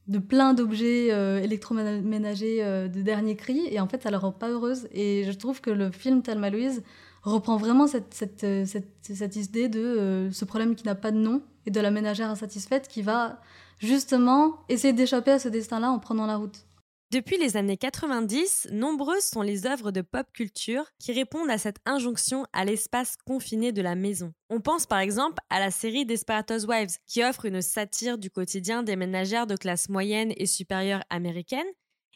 de 0.07 0.19
plein 0.19 0.53
d'objets 0.53 1.07
électroménagers 1.43 2.89
de 2.89 3.01
dernier 3.01 3.35
cri, 3.35 3.61
et 3.69 3.79
en 3.79 3.87
fait, 3.87 4.03
ça 4.03 4.11
la 4.11 4.17
rend 4.17 4.31
pas 4.31 4.49
heureuse. 4.49 4.87
Et 4.91 5.23
je 5.25 5.31
trouve 5.31 5.61
que 5.61 5.69
le 5.69 5.91
film 5.91 6.21
Thelma 6.21 6.49
Louise 6.49 6.83
reprend 7.23 7.57
vraiment 7.57 7.87
cette, 7.87 8.13
cette, 8.13 8.45
cette, 8.65 8.87
cette 9.01 9.35
idée 9.35 9.69
de 9.69 10.29
ce 10.31 10.43
problème 10.45 10.75
qui 10.75 10.85
n'a 10.85 10.95
pas 10.95 11.11
de 11.11 11.17
nom 11.17 11.41
et 11.65 11.71
de 11.71 11.79
la 11.79 11.91
ménagère 11.91 12.29
insatisfaite 12.29 12.87
qui 12.87 13.01
va 13.03 13.39
justement 13.79 14.57
essayer 14.69 14.93
d'échapper 14.93 15.31
à 15.31 15.39
ce 15.39 15.49
destin-là 15.49 15.91
en 15.91 15.99
prenant 15.99 16.25
la 16.25 16.37
route. 16.37 16.65
Depuis 17.11 17.37
les 17.37 17.57
années 17.57 17.75
90, 17.75 18.69
nombreuses 18.71 19.25
sont 19.25 19.41
les 19.41 19.65
œuvres 19.65 19.91
de 19.91 19.99
pop 19.99 20.25
culture 20.31 20.85
qui 20.97 21.11
répondent 21.11 21.49
à 21.49 21.57
cette 21.57 21.79
injonction 21.85 22.45
à 22.53 22.63
l'espace 22.63 23.17
confiné 23.27 23.73
de 23.73 23.81
la 23.81 23.95
maison. 23.95 24.33
On 24.49 24.61
pense 24.61 24.85
par 24.85 24.99
exemple 24.99 25.43
à 25.49 25.59
la 25.59 25.71
série 25.71 26.05
Desperados 26.05 26.65
Wives, 26.65 26.95
qui 27.07 27.21
offre 27.21 27.43
une 27.43 27.61
satire 27.61 28.17
du 28.17 28.31
quotidien 28.31 28.81
des 28.81 28.95
ménagères 28.95 29.45
de 29.45 29.57
classe 29.57 29.89
moyenne 29.89 30.31
et 30.37 30.45
supérieure 30.45 31.03
américaine 31.09 31.67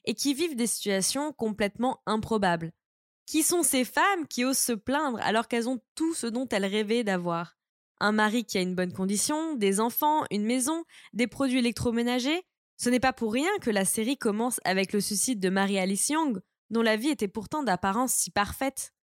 et 0.06 0.14
qui 0.14 0.34
vivent 0.34 0.56
des 0.56 0.66
situations 0.66 1.34
complètement 1.34 2.00
improbables. 2.06 2.72
Qui 3.26 3.44
sont 3.44 3.64
ces 3.64 3.84
femmes 3.84 4.26
qui 4.30 4.46
osent 4.46 4.58
se 4.58 4.72
plaindre 4.72 5.20
alors 5.24 5.50
qu'elles 5.50 5.68
ont 5.68 5.82
tout 5.96 6.14
ce 6.14 6.28
dont 6.28 6.48
elles 6.48 6.64
rêvaient 6.64 7.04
d'avoir? 7.04 7.58
Un 8.00 8.14
mari 8.14 8.46
qui 8.46 8.58
a 8.58 8.62
une 8.62 8.76
bonne 8.76 8.94
condition, 8.94 9.56
des 9.56 9.82
enfants, 9.82 10.24
une 10.32 10.46
maison, 10.46 10.86
des 11.12 11.28
produits 11.28 11.60
électroménagers? 11.60 12.46
Ce 12.78 12.90
n'est 12.90 13.00
pas 13.00 13.14
pour 13.14 13.32
rien 13.34 13.52
que 13.62 13.70
la 13.70 13.86
série 13.86 14.18
commence 14.18 14.60
avec 14.66 14.94
le 14.94 15.02
suicide 15.02 15.40
de 15.40 15.50
Marie-Alice 15.50 16.10
Young, 16.10 16.42
dont 16.70 16.82
la 16.82 16.98
vie 16.98 17.10
était 17.10 17.28
pourtant 17.28 17.64
d'apparence 17.64 18.14
si 18.14 18.32
parfaite. 18.32 18.94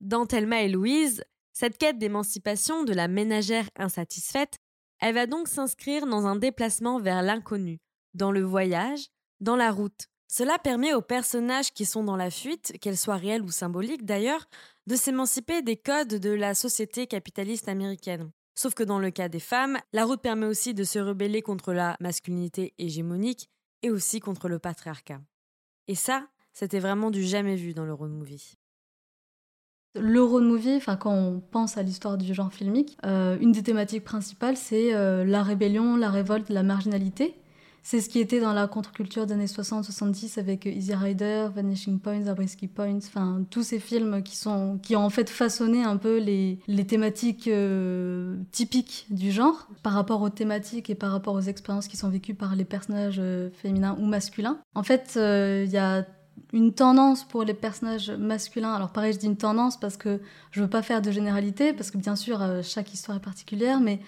Dans 0.00 0.26
Thelma 0.26 0.62
et 0.62 0.68
Louise, 0.68 1.24
cette 1.52 1.78
quête 1.78 1.98
d'émancipation 1.98 2.84
de 2.84 2.92
la 2.92 3.08
ménagère 3.08 3.68
insatisfaite, 3.76 4.58
elle 5.00 5.14
va 5.14 5.26
donc 5.26 5.48
s'inscrire 5.48 6.06
dans 6.06 6.26
un 6.26 6.36
déplacement 6.36 6.98
vers 7.00 7.22
l'inconnu, 7.22 7.80
dans 8.14 8.32
le 8.32 8.42
voyage, 8.42 9.08
dans 9.40 9.56
la 9.56 9.70
route. 9.70 10.08
Cela 10.26 10.58
permet 10.58 10.94
aux 10.94 11.02
personnages 11.02 11.72
qui 11.72 11.84
sont 11.84 12.02
dans 12.02 12.16
la 12.16 12.30
fuite, 12.30 12.72
qu'elles 12.80 12.96
soient 12.98 13.16
réelles 13.16 13.42
ou 13.42 13.50
symboliques 13.50 14.04
d'ailleurs, 14.04 14.48
de 14.86 14.96
s'émanciper 14.96 15.62
des 15.62 15.76
codes 15.76 16.14
de 16.14 16.30
la 16.30 16.54
société 16.54 17.06
capitaliste 17.06 17.68
américaine. 17.68 18.32
Sauf 18.54 18.74
que 18.74 18.84
dans 18.84 18.98
le 18.98 19.10
cas 19.10 19.28
des 19.28 19.40
femmes, 19.40 19.78
la 19.92 20.04
route 20.04 20.20
permet 20.20 20.46
aussi 20.46 20.74
de 20.74 20.84
se 20.84 20.98
rebeller 20.98 21.42
contre 21.42 21.72
la 21.72 21.96
masculinité 22.00 22.72
hégémonique 22.78 23.50
et 23.82 23.90
aussi 23.90 24.20
contre 24.20 24.48
le 24.48 24.58
patriarcat. 24.58 25.20
Et 25.88 25.94
ça, 25.94 26.28
c'était 26.52 26.78
vraiment 26.78 27.10
du 27.10 27.22
jamais 27.22 27.56
vu 27.56 27.74
dans 27.74 27.84
le 27.84 27.92
road 27.92 28.12
movie. 28.12 28.54
Le 29.96 30.22
road 30.22 30.44
movie, 30.44 30.74
enfin 30.76 30.96
quand 30.96 31.12
on 31.12 31.40
pense 31.40 31.76
à 31.76 31.82
l'histoire 31.82 32.18
du 32.18 32.32
genre 32.34 32.52
filmique, 32.52 32.96
euh, 33.04 33.38
une 33.40 33.52
des 33.52 33.62
thématiques 33.62 34.02
principales 34.02 34.56
c'est 34.56 34.94
euh, 34.94 35.24
la 35.24 35.42
rébellion, 35.42 35.96
la 35.96 36.10
révolte, 36.10 36.48
la 36.48 36.62
marginalité. 36.64 37.36
C'est 37.86 38.00
ce 38.00 38.08
qui 38.08 38.18
était 38.18 38.40
dans 38.40 38.54
la 38.54 38.66
contre-culture 38.66 39.26
des 39.26 39.34
années 39.34 39.44
60-70 39.44 40.40
avec 40.40 40.64
Easy 40.64 40.94
Rider, 40.94 41.48
Vanishing 41.54 42.00
Points, 42.00 42.22
Zabriskie 42.22 42.66
Points, 42.66 42.96
enfin 42.96 43.44
tous 43.50 43.62
ces 43.62 43.78
films 43.78 44.22
qui, 44.22 44.36
sont, 44.36 44.78
qui 44.82 44.96
ont 44.96 45.04
en 45.04 45.10
fait 45.10 45.28
façonné 45.28 45.84
un 45.84 45.98
peu 45.98 46.16
les, 46.16 46.58
les 46.66 46.86
thématiques 46.86 47.46
euh, 47.46 48.38
typiques 48.52 49.04
du 49.10 49.30
genre 49.30 49.68
par 49.82 49.92
rapport 49.92 50.22
aux 50.22 50.30
thématiques 50.30 50.88
et 50.88 50.94
par 50.94 51.12
rapport 51.12 51.34
aux 51.34 51.42
expériences 51.42 51.86
qui 51.86 51.98
sont 51.98 52.08
vécues 52.08 52.32
par 52.32 52.56
les 52.56 52.64
personnages 52.64 53.18
euh, 53.18 53.50
féminins 53.52 53.98
ou 54.00 54.06
masculins. 54.06 54.58
En 54.74 54.82
fait, 54.82 55.12
euh, 55.18 55.64
il 55.66 55.70
y 55.70 55.76
a 55.76 56.06
une 56.54 56.72
tendance 56.72 57.24
pour 57.24 57.44
les 57.44 57.52
personnages 57.52 58.10
masculins. 58.10 58.72
Alors 58.72 58.92
pareil, 58.92 59.12
je 59.12 59.18
dis 59.18 59.26
une 59.26 59.36
tendance 59.36 59.78
parce 59.78 59.98
que 59.98 60.22
je 60.52 60.62
veux 60.62 60.70
pas 60.70 60.82
faire 60.82 61.02
de 61.02 61.10
généralité, 61.10 61.74
parce 61.74 61.90
que 61.90 61.98
bien 61.98 62.16
sûr, 62.16 62.40
chaque 62.62 62.94
histoire 62.94 63.18
est 63.18 63.22
particulière, 63.22 63.78
mais 63.80 64.00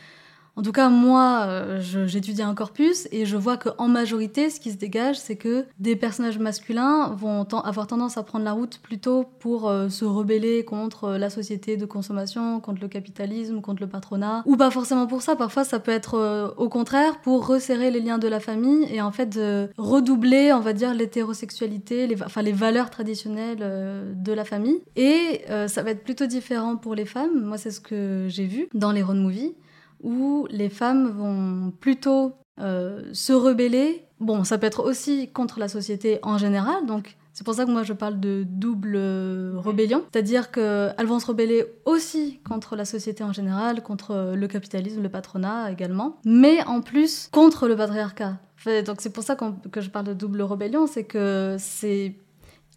en 0.56 0.62
tout 0.62 0.72
cas, 0.72 0.88
moi, 0.88 1.44
euh, 1.46 1.80
j'étudie 1.80 2.40
un 2.40 2.54
corpus 2.54 3.08
et 3.12 3.26
je 3.26 3.36
vois 3.36 3.58
qu'en 3.58 3.88
majorité, 3.88 4.48
ce 4.48 4.58
qui 4.58 4.72
se 4.72 4.78
dégage, 4.78 5.18
c'est 5.18 5.36
que 5.36 5.66
des 5.78 5.96
personnages 5.96 6.38
masculins 6.38 7.14
vont 7.14 7.42
avoir 7.42 7.86
tendance 7.86 8.16
à 8.16 8.22
prendre 8.22 8.46
la 8.46 8.52
route 8.52 8.78
plutôt 8.82 9.24
pour 9.38 9.68
euh, 9.68 9.90
se 9.90 10.06
rebeller 10.06 10.64
contre 10.64 11.04
euh, 11.04 11.18
la 11.18 11.28
société 11.28 11.76
de 11.76 11.84
consommation, 11.84 12.58
contre 12.60 12.80
le 12.80 12.88
capitalisme, 12.88 13.60
contre 13.60 13.82
le 13.82 13.88
patronat. 13.88 14.42
Ou 14.46 14.56
pas 14.56 14.70
forcément 14.70 15.06
pour 15.06 15.20
ça, 15.20 15.36
parfois 15.36 15.62
ça 15.62 15.78
peut 15.78 15.92
être 15.92 16.54
au 16.56 16.70
contraire 16.70 17.20
pour 17.20 17.46
resserrer 17.46 17.90
les 17.90 18.00
liens 18.00 18.18
de 18.18 18.28
la 18.28 18.40
famille 18.40 18.86
et 18.90 19.02
en 19.02 19.12
fait 19.12 19.38
redoubler, 19.76 20.52
on 20.54 20.60
va 20.60 20.72
dire, 20.72 20.94
l'hétérosexualité, 20.94 22.08
enfin 22.24 22.40
les 22.40 22.52
valeurs 22.52 22.88
traditionnelles 22.88 23.58
de 23.58 24.32
la 24.32 24.44
famille. 24.44 24.80
Et 24.96 25.42
ça 25.66 25.82
va 25.82 25.90
être 25.90 26.04
plutôt 26.04 26.26
différent 26.26 26.76
pour 26.76 26.94
les 26.94 27.04
femmes. 27.04 27.44
Moi, 27.44 27.58
c'est 27.58 27.70
ce 27.70 27.80
que 27.80 28.26
j'ai 28.28 28.46
vu 28.46 28.68
dans 28.74 28.92
les 28.92 29.02
road 29.02 29.16
movies 29.16 29.54
où 30.02 30.46
les 30.50 30.68
femmes 30.68 31.08
vont 31.08 31.70
plutôt 31.70 32.34
euh, 32.60 33.02
se 33.12 33.32
rebeller. 33.32 34.04
Bon, 34.20 34.44
ça 34.44 34.58
peut 34.58 34.66
être 34.66 34.82
aussi 34.82 35.28
contre 35.28 35.60
la 35.60 35.68
société 35.68 36.18
en 36.22 36.38
général, 36.38 36.86
donc 36.86 37.16
c'est 37.34 37.44
pour 37.44 37.52
ça 37.52 37.66
que 37.66 37.70
moi 37.70 37.82
je 37.82 37.92
parle 37.92 38.18
de 38.18 38.44
double 38.48 38.94
euh, 38.96 39.58
rébellion, 39.58 40.02
c'est-à-dire 40.10 40.50
qu'elles 40.50 41.06
vont 41.06 41.18
se 41.18 41.26
rebeller 41.26 41.66
aussi 41.84 42.40
contre 42.48 42.76
la 42.76 42.86
société 42.86 43.22
en 43.24 43.34
général, 43.34 43.82
contre 43.82 44.32
le 44.34 44.46
capitalisme, 44.48 45.02
le 45.02 45.10
patronat 45.10 45.70
également, 45.70 46.16
mais 46.24 46.64
en 46.64 46.80
plus 46.80 47.28
contre 47.30 47.68
le 47.68 47.76
patriarcat. 47.76 48.38
donc 48.86 49.02
c'est 49.02 49.12
pour 49.12 49.22
ça 49.22 49.36
que 49.36 49.80
je 49.82 49.90
parle 49.90 50.06
de 50.06 50.14
double 50.14 50.40
rébellion, 50.40 50.86
c'est 50.86 51.04
que 51.04 51.56
c'est 51.58 52.14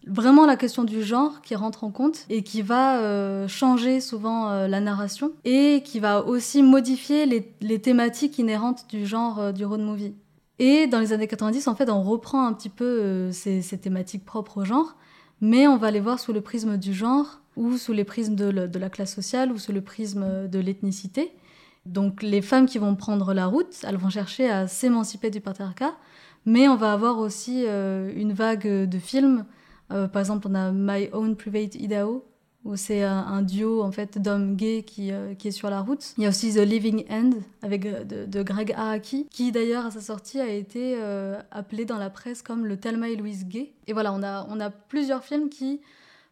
vraiment 0.06 0.46
la 0.46 0.56
question 0.56 0.84
du 0.84 1.02
genre 1.02 1.40
qui 1.42 1.54
rentre 1.54 1.84
en 1.84 1.90
compte 1.90 2.24
et 2.28 2.42
qui 2.42 2.62
va 2.62 3.00
euh, 3.00 3.48
changer 3.48 4.00
souvent 4.00 4.50
euh, 4.50 4.68
la 4.68 4.80
narration 4.80 5.32
et 5.44 5.82
qui 5.84 6.00
va 6.00 6.24
aussi 6.24 6.62
modifier 6.62 7.26
les, 7.26 7.80
thématiques 7.80 8.38
inhérentes 8.38 8.86
du 8.88 9.06
genre 9.06 9.38
euh, 9.38 9.52
du 9.52 9.64
road 9.64 9.80
movie. 9.80 10.14
Et 10.58 10.86
dans 10.86 11.00
les 11.00 11.12
années 11.12 11.26
90, 11.26 11.68
en 11.68 11.74
fait, 11.74 11.88
on 11.88 12.02
reprend 12.02 12.46
un 12.46 12.52
petit 12.52 12.68
peu 12.68 13.30
ces, 13.32 13.62
thématiques 13.80 14.26
propres 14.26 14.58
au 14.58 14.64
genre, 14.66 14.94
mais 15.40 15.66
on 15.66 15.78
va 15.78 15.90
les 15.90 16.00
voir 16.00 16.20
sous 16.20 16.34
le 16.34 16.42
prisme 16.42 16.76
du 16.76 16.92
genre 16.92 17.40
ou 17.56 17.78
sous 17.78 17.94
les 17.94 18.04
prismes 18.04 18.34
de, 18.34 18.78
la 18.78 18.90
classe 18.90 19.14
sociale 19.14 19.52
ou 19.52 19.58
sous 19.58 19.72
le 19.72 19.80
prisme 19.80 20.48
de 20.48 20.58
l'ethnicité. 20.58 21.32
Donc 21.86 22.22
les 22.22 22.42
femmes 22.42 22.66
qui 22.66 22.76
vont 22.76 22.94
prendre 22.94 23.32
la 23.32 23.46
route, 23.46 23.74
elles 23.84 23.96
vont 23.96 24.10
chercher 24.10 24.50
à 24.50 24.68
s'émanciper 24.68 25.30
du 25.30 25.40
patriarcat, 25.40 25.94
mais 26.44 26.68
on 26.68 26.76
va 26.76 26.92
avoir 26.92 27.20
aussi 27.20 27.64
une 27.64 28.34
vague 28.34 28.86
de 28.86 28.98
films 28.98 29.46
euh, 29.92 30.08
par 30.08 30.20
exemple, 30.20 30.48
on 30.50 30.54
a 30.54 30.70
My 30.72 31.08
Own 31.12 31.36
Private 31.36 31.74
Idaho, 31.74 32.26
où 32.64 32.76
c'est 32.76 33.02
un, 33.02 33.40
duo 33.40 33.82
en 33.82 33.90
fait 33.90 34.18
d'hommes 34.18 34.54
gays 34.54 34.82
qui, 34.82 35.12
euh, 35.12 35.34
qui, 35.34 35.48
est 35.48 35.52
sur 35.52 35.70
la 35.70 35.80
route. 35.80 36.14
Il 36.18 36.24
y 36.24 36.26
a 36.26 36.28
aussi 36.28 36.52
The 36.52 36.58
Living 36.58 37.06
End 37.10 37.30
avec 37.62 37.86
euh, 37.86 38.04
de, 38.04 38.42
Greg 38.42 38.72
Araki, 38.72 39.26
qui 39.30 39.50
d'ailleurs 39.50 39.86
à 39.86 39.90
sa 39.90 40.00
sortie 40.00 40.40
a 40.40 40.48
été 40.48 40.96
appelé 41.50 41.84
dans 41.84 41.98
la 41.98 42.10
presse 42.10 42.42
comme 42.42 42.66
le 42.66 42.76
Thelma 42.76 43.08
et 43.08 43.16
Louise 43.16 43.46
gay. 43.46 43.72
Et 43.86 43.92
voilà, 43.92 44.12
on 44.12 44.22
a, 44.22 44.46
on 44.50 44.60
a 44.60 44.70
plusieurs 44.70 45.24
films 45.24 45.48
qui 45.48 45.80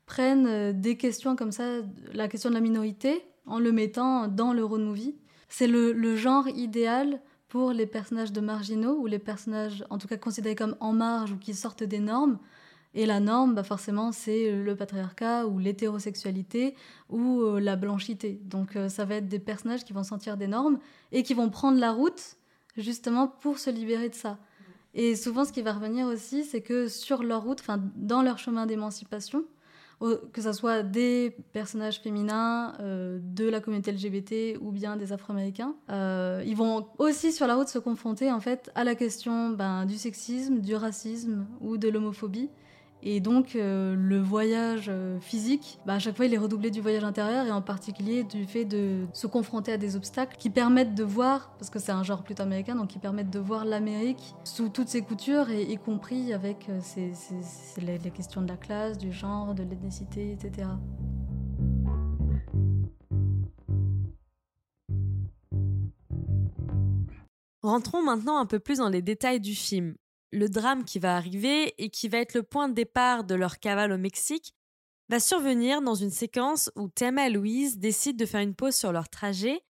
prennent 0.06 0.72
des 0.78 0.96
questions 0.96 1.36
comme 1.36 1.52
ça, 1.52 1.64
la 2.12 2.28
question 2.28 2.50
de 2.50 2.54
la 2.54 2.60
minorité, 2.60 3.22
en 3.46 3.58
le 3.58 3.72
mettant 3.72 4.28
dans 4.28 4.52
le 4.52 4.64
road 4.64 4.82
movie. 4.82 5.14
C'est 5.48 5.66
le 5.66 6.16
genre 6.16 6.46
idéal 6.48 7.20
pour 7.48 7.72
les 7.72 7.86
personnages 7.86 8.32
de 8.32 8.40
marginaux 8.40 8.98
ou 8.98 9.06
les 9.06 9.18
personnages 9.18 9.84
en 9.88 9.98
tout 9.98 10.06
cas 10.06 10.18
considérés 10.18 10.54
comme 10.54 10.76
en 10.80 10.92
marge 10.92 11.32
ou 11.32 11.38
qui 11.38 11.54
sortent 11.54 11.82
des 11.82 11.98
normes 11.98 12.38
et 12.98 13.06
la 13.06 13.20
norme, 13.20 13.54
bah 13.54 13.62
forcément, 13.62 14.10
c'est 14.10 14.50
le 14.50 14.74
patriarcat 14.74 15.46
ou 15.46 15.60
l'hétérosexualité 15.60 16.74
ou 17.08 17.42
euh, 17.42 17.60
la 17.60 17.76
blanchité. 17.76 18.40
Donc 18.42 18.74
euh, 18.74 18.88
ça 18.88 19.04
va 19.04 19.14
être 19.14 19.28
des 19.28 19.38
personnages 19.38 19.84
qui 19.84 19.92
vont 19.92 20.02
sentir 20.02 20.36
des 20.36 20.48
normes 20.48 20.80
et 21.12 21.22
qui 21.22 21.32
vont 21.32 21.48
prendre 21.48 21.78
la 21.78 21.92
route 21.92 22.36
justement 22.76 23.28
pour 23.28 23.60
se 23.60 23.70
libérer 23.70 24.08
de 24.08 24.16
ça. 24.16 24.36
Et 24.94 25.14
souvent, 25.14 25.44
ce 25.44 25.52
qui 25.52 25.62
va 25.62 25.74
revenir 25.74 26.08
aussi, 26.08 26.42
c'est 26.42 26.60
que 26.60 26.88
sur 26.88 27.22
leur 27.22 27.44
route, 27.44 27.60
enfin 27.60 27.80
dans 27.94 28.20
leur 28.20 28.38
chemin 28.38 28.66
d'émancipation, 28.66 29.44
que 30.32 30.42
ce 30.42 30.52
soit 30.52 30.82
des 30.82 31.36
personnages 31.52 32.00
féminins 32.00 32.72
euh, 32.80 33.20
de 33.22 33.48
la 33.48 33.60
communauté 33.60 33.92
LGBT 33.92 34.58
ou 34.60 34.72
bien 34.72 34.96
des 34.96 35.12
Afro-Américains, 35.12 35.76
ils 35.88 36.56
vont 36.56 36.88
aussi 36.98 37.30
sur 37.30 37.46
la 37.46 37.54
route 37.54 37.68
se 37.68 37.78
confronter 37.78 38.32
en 38.32 38.40
fait 38.40 38.72
à 38.74 38.82
la 38.82 38.96
question 38.96 39.50
ben, 39.50 39.86
du 39.86 39.96
sexisme, 39.96 40.58
du 40.58 40.74
racisme 40.74 41.46
ou 41.60 41.76
de 41.76 41.88
l'homophobie. 41.88 42.50
Et 43.02 43.20
donc, 43.20 43.54
euh, 43.54 43.94
le 43.96 44.18
voyage 44.18 44.86
euh, 44.88 45.20
physique, 45.20 45.78
bah, 45.86 45.94
à 45.94 45.98
chaque 45.98 46.16
fois, 46.16 46.26
il 46.26 46.34
est 46.34 46.38
redoublé 46.38 46.70
du 46.70 46.80
voyage 46.80 47.04
intérieur 47.04 47.46
et 47.46 47.52
en 47.52 47.62
particulier 47.62 48.24
du 48.24 48.44
fait 48.44 48.64
de 48.64 49.06
se 49.12 49.26
confronter 49.28 49.72
à 49.72 49.76
des 49.76 49.94
obstacles 49.94 50.36
qui 50.36 50.50
permettent 50.50 50.94
de 50.94 51.04
voir, 51.04 51.52
parce 51.58 51.70
que 51.70 51.78
c'est 51.78 51.92
un 51.92 52.02
genre 52.02 52.22
plutôt 52.22 52.42
américain, 52.42 52.74
donc 52.74 52.88
qui 52.88 52.98
permettent 52.98 53.30
de 53.30 53.38
voir 53.38 53.64
l'Amérique 53.64 54.34
sous 54.42 54.68
toutes 54.68 54.88
ses 54.88 55.02
coutures, 55.02 55.48
et 55.50 55.62
y 55.62 55.76
compris 55.76 56.32
avec 56.32 56.68
euh, 56.68 56.80
les, 57.78 57.98
les 57.98 58.10
questions 58.10 58.42
de 58.42 58.48
la 58.48 58.56
classe, 58.56 58.98
du 58.98 59.12
genre, 59.12 59.54
de 59.54 59.62
l'ethnicité, 59.62 60.32
etc. 60.32 60.66
Rentrons 67.62 68.02
maintenant 68.02 68.38
un 68.38 68.46
peu 68.46 68.58
plus 68.58 68.78
dans 68.78 68.88
les 68.88 69.02
détails 69.02 69.40
du 69.40 69.54
film 69.54 69.94
le 70.32 70.48
drame 70.48 70.84
qui 70.84 70.98
va 70.98 71.16
arriver 71.16 71.74
et 71.78 71.90
qui 71.90 72.08
va 72.08 72.18
être 72.18 72.34
le 72.34 72.42
point 72.42 72.68
de 72.68 72.74
départ 72.74 73.24
de 73.24 73.34
leur 73.34 73.58
cavale 73.58 73.92
au 73.92 73.98
Mexique 73.98 74.54
va 75.08 75.20
survenir 75.20 75.80
dans 75.80 75.94
une 75.94 76.10
séquence 76.10 76.70
où 76.76 76.88
Thelma 76.88 77.28
et 77.28 77.30
Louise 77.30 77.78
décident 77.78 78.18
de 78.18 78.26
faire 78.26 78.40
une 78.40 78.54
pause 78.54 78.74
sur 78.74 78.92
leur 78.92 79.08
trajet 79.08 79.62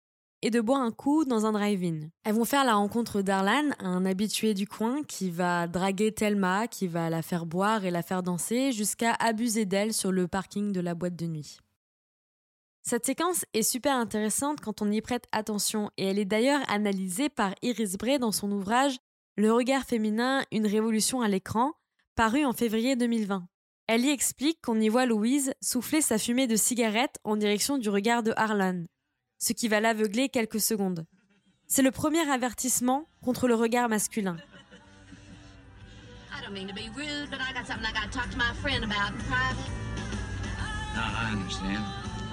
et 0.41 0.49
de 0.49 0.61
boire 0.61 0.81
un 0.81 0.91
coup 0.91 1.25
dans 1.25 1.45
un 1.45 1.51
drive-in. 1.51 2.09
Elles 2.23 2.35
vont 2.35 2.45
faire 2.45 2.63
la 2.63 2.75
rencontre 2.75 3.21
d'Arlan, 3.21 3.71
un 3.79 4.05
habitué 4.05 4.53
du 4.53 4.67
coin 4.67 5.03
qui 5.03 5.29
va 5.29 5.67
draguer 5.67 6.11
Thelma, 6.11 6.67
qui 6.67 6.87
va 6.87 7.09
la 7.09 7.21
faire 7.21 7.45
boire 7.45 7.85
et 7.85 7.91
la 7.91 8.03
faire 8.03 8.23
danser 8.23 8.71
jusqu'à 8.71 9.13
abuser 9.13 9.65
d'elle 9.65 9.93
sur 9.93 10.11
le 10.11 10.27
parking 10.27 10.71
de 10.71 10.79
la 10.79 10.95
boîte 10.95 11.15
de 11.15 11.25
nuit. 11.25 11.59
Cette 12.83 13.05
séquence 13.05 13.45
est 13.53 13.63
super 13.63 13.95
intéressante 13.95 14.61
quand 14.61 14.81
on 14.81 14.91
y 14.91 15.01
prête 15.01 15.27
attention 15.31 15.91
et 15.97 16.05
elle 16.05 16.19
est 16.19 16.25
d'ailleurs 16.25 16.61
analysée 16.69 17.29
par 17.29 17.53
Iris 17.61 17.97
Bray 17.97 18.17
dans 18.17 18.31
son 18.31 18.51
ouvrage 18.51 18.97
Le 19.39 19.53
regard 19.53 19.83
féminin, 19.83 20.43
une 20.51 20.65
révolution 20.65 21.21
à 21.21 21.27
l'écran, 21.27 21.73
paru 22.15 22.43
en 22.43 22.53
février 22.53 22.95
2020. 22.95 23.47
Elle 23.85 24.03
y 24.03 24.09
explique 24.09 24.59
qu'on 24.63 24.81
y 24.81 24.89
voit 24.89 25.05
Louise 25.05 25.53
souffler 25.61 26.01
sa 26.01 26.17
fumée 26.17 26.47
de 26.47 26.55
cigarette 26.55 27.19
en 27.23 27.35
direction 27.35 27.77
du 27.77 27.87
regard 27.89 28.23
de 28.23 28.33
Harlan, 28.35 28.85
ce 29.37 29.53
qui 29.53 29.67
va 29.67 29.79
l'aveugler 29.79 30.29
quelques 30.29 30.59
secondes. 30.59 31.05
C'est 31.67 31.83
le 31.83 31.91
premier 31.91 32.27
avertissement 32.27 33.07
contre 33.21 33.47
le 33.47 33.53
regard 33.53 33.89
masculin. 33.89 34.37
I 36.31 36.41
don't 36.43 36.51
mean 36.51 36.67
to 36.67 36.73
be 36.73 36.89
rude, 36.95 37.29
but 37.29 37.39
I 37.39 37.53
got 37.53 37.67
something 37.67 37.85
I 37.85 37.93
gotta 37.93 38.09
talk 38.09 38.31
to 38.31 38.37
my 38.37 38.55
friend 38.63 38.83
about 38.83 39.13
in 39.13 39.21
private. 39.29 39.69
I 40.95 41.31
understand. 41.31 41.83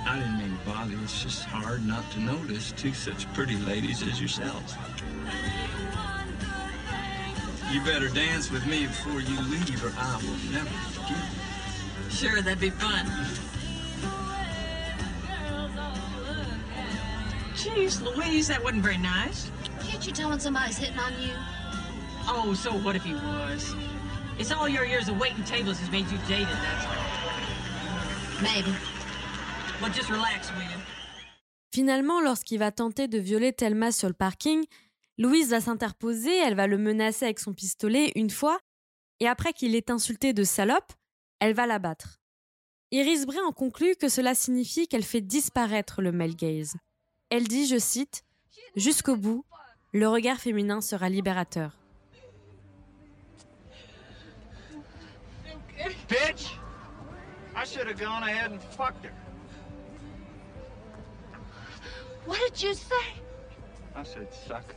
I 0.09 0.21
didn't 0.21 0.39
mean 0.39 0.57
to 0.59 0.65
bother 0.65 0.93
you. 0.93 1.03
It's 1.03 1.23
just 1.23 1.45
hard 1.45 1.87
not 1.87 2.11
to 2.13 2.21
notice 2.21 2.73
two 2.73 2.95
such 2.95 3.31
pretty 3.35 3.57
ladies 3.67 4.03
as 4.03 4.19
yourselves. 4.19 4.75
You 7.75 7.81
better 7.81 8.09
dance 8.09 8.53
with 8.53 8.65
me 8.69 8.87
before 8.87 9.21
you 9.21 9.37
leave, 9.51 9.85
or 9.85 9.93
I 9.99 10.17
will 10.19 10.53
never 10.53 10.71
forgive 10.95 11.19
you. 11.19 12.09
Sure, 12.09 12.41
that'd 12.41 12.61
be 12.61 12.71
fun. 12.71 13.05
Jeez, 17.57 18.01
Louise, 18.01 18.47
that 18.47 18.63
wasn't 18.63 18.85
very 18.85 18.99
nice. 18.99 19.51
Can't 19.83 20.07
you 20.07 20.13
tell 20.13 20.31
when 20.31 20.39
somebody's 20.39 20.79
hitting 20.79 21.01
on 21.01 21.13
you? 21.21 21.33
Oh, 22.29 22.55
so 22.55 22.71
what 22.71 22.95
if 22.95 23.03
he 23.03 23.15
was? 23.15 23.75
It's 24.39 24.53
all 24.53 24.69
your 24.69 24.85
years 24.85 25.09
of 25.09 25.19
waiting 25.19 25.43
tables 25.43 25.81
has 25.81 25.91
made 25.91 26.09
you 26.13 26.19
jaded, 26.29 26.47
that's 26.47 26.87
all. 26.87 28.41
Maybe. 28.41 28.73
Well, 29.83 29.91
just 29.91 30.11
relax, 30.11 30.49
will 30.53 30.63
you? 30.63 30.79
Finalement, 31.73 32.21
lorsqu'il 32.21 32.61
va 32.61 32.71
tenter 32.71 33.09
de 33.09 33.19
violer 33.19 33.53
Thelma 33.53 33.91
sur 33.91 34.07
le 34.07 34.15
parking, 34.15 34.65
Louise 35.17 35.51
va 35.51 35.61
s'interposer, 35.61 36.37
elle 36.37 36.57
va 36.57 36.67
le 36.67 36.79
menacer 36.79 37.27
avec 37.27 37.39
son 37.39 37.55
pistolet 37.55 38.13
une 38.17 38.31
fois, 38.31 38.59
et 39.21 39.29
après 39.29 39.53
qu'il 39.53 39.77
ait 39.77 39.91
insulté 39.91 40.33
de 40.33 40.43
salope, 40.43 40.93
elle 41.39 41.55
va 41.55 41.67
l'abattre. 41.67 42.19
Iris 42.91 43.27
Bray 43.27 43.41
en 43.41 43.53
conclut 43.53 43.97
que 43.97 44.09
cela 44.09 44.35
signifie 44.35 44.89
qu'elle 44.89 45.05
fait 45.05 45.21
disparaître 45.21 46.03
le 46.03 46.13
male 46.13 46.35
gaze. 46.35 46.75
Elle 47.31 47.47
dit, 47.47 47.67
je 47.67 47.79
cite, 47.79 48.25
Jusqu'au 48.77 49.17
bout, 49.17 49.45
le 49.93 50.09
regard 50.09 50.39
féminin 50.39 50.81
sera 50.81 51.09
libérateur. 51.09 51.79
Bitch! 56.09 56.59
I 57.57 57.65
should 57.65 57.87
have 57.87 58.01
gone 58.01 58.25
ahead 58.25 58.51
and 58.51 58.61
fucked 58.61 59.05
her. 59.05 59.13
What 62.27 62.39
did 62.49 62.63
you 62.63 62.75
say? 62.75 63.23
I 63.95 64.03
said, 64.03 64.29
suck 64.33 64.75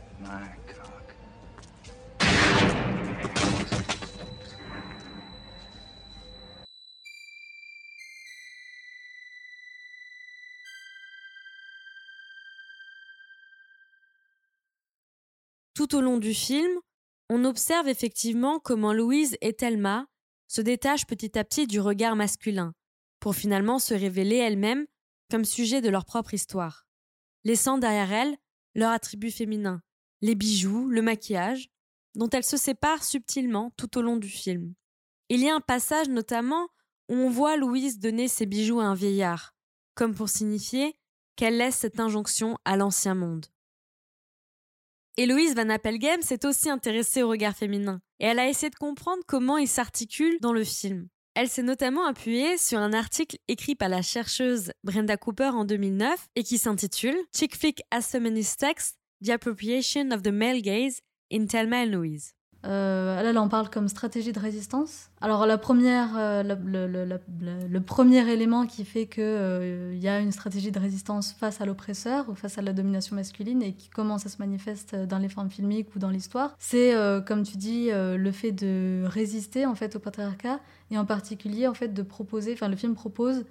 Tout 15.74 15.94
au 15.94 16.00
long 16.00 16.18
du 16.18 16.34
film, 16.34 16.72
on 17.30 17.44
observe 17.44 17.86
effectivement 17.86 18.58
comment 18.58 18.92
Louise 18.92 19.36
et 19.40 19.52
Thelma 19.52 20.06
se 20.48 20.60
détachent 20.60 21.06
petit 21.06 21.38
à 21.38 21.44
petit 21.44 21.68
du 21.68 21.78
regard 21.78 22.16
masculin, 22.16 22.74
pour 23.20 23.36
finalement 23.36 23.78
se 23.78 23.94
révéler 23.94 24.36
elles-mêmes 24.36 24.86
comme 25.30 25.44
sujet 25.44 25.80
de 25.80 25.88
leur 25.88 26.04
propre 26.04 26.34
histoire, 26.34 26.86
laissant 27.44 27.78
derrière 27.78 28.12
elles 28.12 28.36
leurs 28.74 28.90
attributs 28.90 29.30
féminins, 29.30 29.80
les 30.20 30.34
bijoux, 30.34 30.88
le 30.88 31.02
maquillage, 31.02 31.70
dont 32.14 32.28
elles 32.30 32.44
se 32.44 32.56
séparent 32.56 33.04
subtilement 33.04 33.72
tout 33.76 33.98
au 33.98 34.02
long 34.02 34.16
du 34.16 34.28
film. 34.28 34.74
Il 35.28 35.40
y 35.40 35.48
a 35.48 35.54
un 35.54 35.60
passage 35.60 36.08
notamment 36.08 36.68
où 37.08 37.14
on 37.14 37.30
voit 37.30 37.56
Louise 37.56 37.98
donner 37.98 38.28
ses 38.28 38.46
bijoux 38.46 38.80
à 38.80 38.84
un 38.84 38.94
vieillard, 38.94 39.54
comme 39.94 40.14
pour 40.14 40.28
signifier 40.28 40.94
qu'elle 41.36 41.58
laisse 41.58 41.76
cette 41.76 42.00
injonction 42.00 42.58
à 42.64 42.76
l'ancien 42.76 43.14
monde. 43.14 43.46
Héloïse 45.16 45.54
Van 45.54 45.68
Appelgem 45.68 46.22
s'est 46.22 46.46
aussi 46.46 46.70
intéressée 46.70 47.22
au 47.22 47.28
regard 47.28 47.56
féminin, 47.56 48.00
et 48.20 48.26
elle 48.26 48.38
a 48.38 48.48
essayé 48.48 48.70
de 48.70 48.76
comprendre 48.76 49.22
comment 49.26 49.58
il 49.58 49.68
s'articule 49.68 50.38
dans 50.40 50.52
le 50.52 50.64
film. 50.64 51.08
Elle 51.34 51.48
s'est 51.48 51.62
notamment 51.62 52.04
appuyée 52.04 52.58
sur 52.58 52.78
un 52.78 52.92
article 52.92 53.38
écrit 53.46 53.76
par 53.76 53.88
la 53.88 54.02
chercheuse 54.02 54.72
Brenda 54.82 55.16
Cooper 55.16 55.50
en 55.54 55.64
2009 55.64 56.28
et 56.34 56.42
qui 56.42 56.58
s'intitule 56.58 57.16
Chick 57.32 57.56
Flick 57.56 57.82
as 57.90 58.02
Feminist 58.02 58.58
Text, 58.58 58.98
The 59.24 59.30
Appropriation 59.30 60.10
of 60.12 60.22
the 60.22 60.32
Male 60.32 60.60
Gaze 60.62 61.00
in 61.32 61.46
Thelma 61.46 61.86
Louise. 61.86 62.34
Euh, 62.66 63.22
là, 63.22 63.40
on 63.40 63.48
parle 63.48 63.70
comme 63.70 63.88
stratégie 63.88 64.32
de 64.32 64.40
résistance. 64.40 65.10
Alors, 65.20 65.46
la 65.46 65.58
première, 65.58 66.16
euh, 66.18 66.42
le, 66.42 67.78
premier 67.80 68.28
élément 68.30 68.66
qui 68.66 68.84
fait 68.84 69.06
qu'il 69.06 69.98
y 69.98 70.08
a 70.08 70.18
une 70.18 70.32
stratégie 70.32 70.72
de 70.72 70.78
résistance 70.78 71.32
face 71.32 71.60
à 71.60 71.66
l'oppresseur 71.66 72.28
ou 72.28 72.34
face 72.34 72.58
à 72.58 72.62
la 72.62 72.72
domination 72.72 73.14
masculine 73.14 73.62
et 73.62 73.74
qui 73.74 73.88
commence 73.88 74.26
à 74.26 74.28
se 74.28 74.38
manifester 74.38 75.06
dans 75.06 75.18
les 75.18 75.28
formes 75.28 75.50
filmiques 75.50 75.94
ou 75.94 76.00
dans 76.00 76.10
l'histoire, 76.10 76.56
c'est, 76.58 76.94
euh, 76.94 77.20
comme 77.20 77.44
tu 77.44 77.56
dis, 77.56 77.90
euh, 77.90 78.16
le 78.16 78.32
fait 78.32 78.52
de 78.52 79.04
résister 79.06 79.64
en 79.64 79.76
fait 79.76 79.94
au 79.94 80.00
patriarcat 80.00 80.58
et 80.90 80.98
en 80.98 81.04
particulier 81.04 81.68
en 81.68 81.74
fait 81.74 81.94
de 81.94 82.02
proposer. 82.02 82.54
Enfin, 82.54 82.68
le 82.68 82.76
film 82.76 82.94
propose 82.94 83.44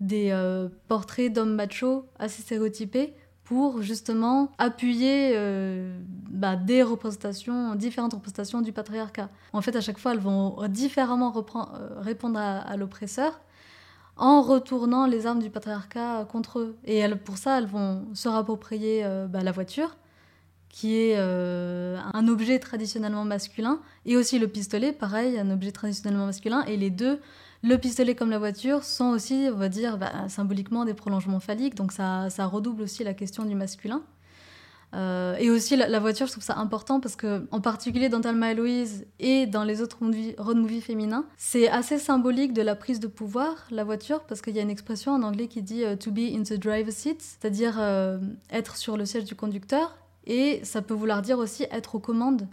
des 0.00 0.30
euh, 0.30 0.68
portraits 0.88 1.32
d'hommes 1.32 1.54
machos 1.54 2.06
assez 2.18 2.42
stéréotypés 2.42 3.14
pour 3.48 3.80
justement 3.80 4.52
appuyer 4.58 5.32
euh, 5.32 5.98
bah, 6.28 6.54
des 6.54 6.82
représentations, 6.82 7.74
différentes 7.76 8.12
représentations 8.12 8.60
du 8.60 8.72
patriarcat. 8.72 9.30
En 9.54 9.62
fait, 9.62 9.74
à 9.74 9.80
chaque 9.80 9.96
fois, 9.96 10.12
elles 10.12 10.18
vont 10.18 10.58
différemment 10.68 11.34
euh, 11.34 12.00
répondre 12.00 12.38
à, 12.38 12.76
l'oppresseur 12.76 13.40
en 14.18 14.42
retournant 14.42 15.06
les 15.06 15.24
armes 15.24 15.40
du 15.40 15.48
patriarcat 15.48 16.26
contre 16.30 16.58
eux. 16.58 16.76
Et 16.84 17.02
pour 17.24 17.38
ça, 17.38 17.56
elles 17.56 17.66
vont 17.66 18.04
se 18.12 18.28
rapproprier 18.28 19.02
euh, 19.06 19.26
bah, 19.26 19.40
la 19.42 19.52
voiture, 19.52 19.96
qui 20.68 20.96
est 20.96 21.16
un 21.16 22.28
objet 22.28 22.58
traditionnellement 22.58 23.24
masculin, 23.24 23.80
et 24.04 24.18
aussi 24.18 24.38
le 24.38 24.48
pistolet, 24.48 24.92
pareil, 24.92 25.38
un 25.38 25.50
objet 25.50 25.72
traditionnellement 25.72 26.26
masculin, 26.26 26.64
et 26.66 26.76
les 26.76 26.90
deux 26.90 27.18
le 27.62 27.76
pistolet 27.76 28.14
comme 28.14 28.30
la 28.30 28.38
voiture 28.38 28.84
sont 28.84 29.06
aussi, 29.06 29.48
on 29.52 29.56
va 29.56 29.68
dire, 29.68 29.98
bah, 29.98 30.28
symboliquement 30.28 30.84
des 30.84 30.94
prolongements 30.94 31.40
phalliques, 31.40 31.74
donc 31.74 31.92
ça, 31.92 32.30
ça 32.30 32.46
redouble 32.46 32.82
aussi 32.82 33.04
la 33.04 33.14
question 33.14 33.44
du 33.44 33.54
masculin. 33.54 34.02
Euh, 34.94 35.36
et 35.38 35.50
aussi 35.50 35.76
la, 35.76 36.00
voiture, 36.00 36.26
je 36.26 36.32
trouve 36.32 36.44
ça 36.44 36.56
important 36.56 36.98
parce 36.98 37.14
que, 37.14 37.46
en 37.50 37.60
particulier 37.60 38.08
dans 38.08 38.22
Thelma 38.22 38.52
et 38.52 38.54
Louise 38.54 39.06
et 39.18 39.46
dans 39.46 39.64
les 39.64 39.82
autres 39.82 39.98
road 40.38 40.56
movies 40.56 40.80
féminins, 40.80 41.26
c'est 41.36 41.68
assez 41.68 41.98
symbolique 41.98 42.54
de 42.54 42.62
la 42.62 42.74
prise 42.74 42.98
de 42.98 43.06
pouvoir, 43.06 43.66
la 43.70 43.84
voiture, 43.84 44.22
parce 44.22 44.40
qu'il 44.40 44.56
y 44.56 44.58
a 44.58 44.62
une 44.62 44.70
expression 44.70 45.12
en 45.12 45.22
anglais 45.22 45.48
qui 45.48 45.62
dit 45.62 45.84
euh, 45.84 45.96
to 45.96 46.10
be 46.10 46.20
in 46.20 46.42
the 46.42 46.54
driver's 46.54 46.94
seat, 46.94 47.20
c'est-à-dire 47.20 47.76
euh, 47.78 48.18
être 48.50 48.76
sur 48.76 48.96
le 48.96 49.04
siège 49.04 49.24
du 49.24 49.34
conducteur, 49.34 49.98
et 50.26 50.60
ça 50.64 50.80
peut 50.80 50.94
vouloir 50.94 51.20
dire 51.20 51.38
aussi 51.38 51.66
être 51.70 51.96
aux 51.96 52.00
commandes. 52.00 52.48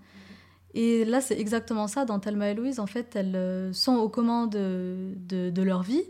Et 0.75 1.05
là, 1.05 1.21
c'est 1.21 1.39
exactement 1.39 1.87
ça. 1.87 2.03
Dans 2.03 2.19
Thelma 2.19 2.49
et 2.49 2.53
Louise, 2.53 2.81
en 2.81 2.85
fait, 2.85 3.15
elles 3.15 3.35
euh, 3.35 3.73
sont 3.73 3.95
aux 3.95 4.09
commandes 4.09 4.51
de, 4.51 5.61
leur 5.61 5.83
vie. 5.83 6.03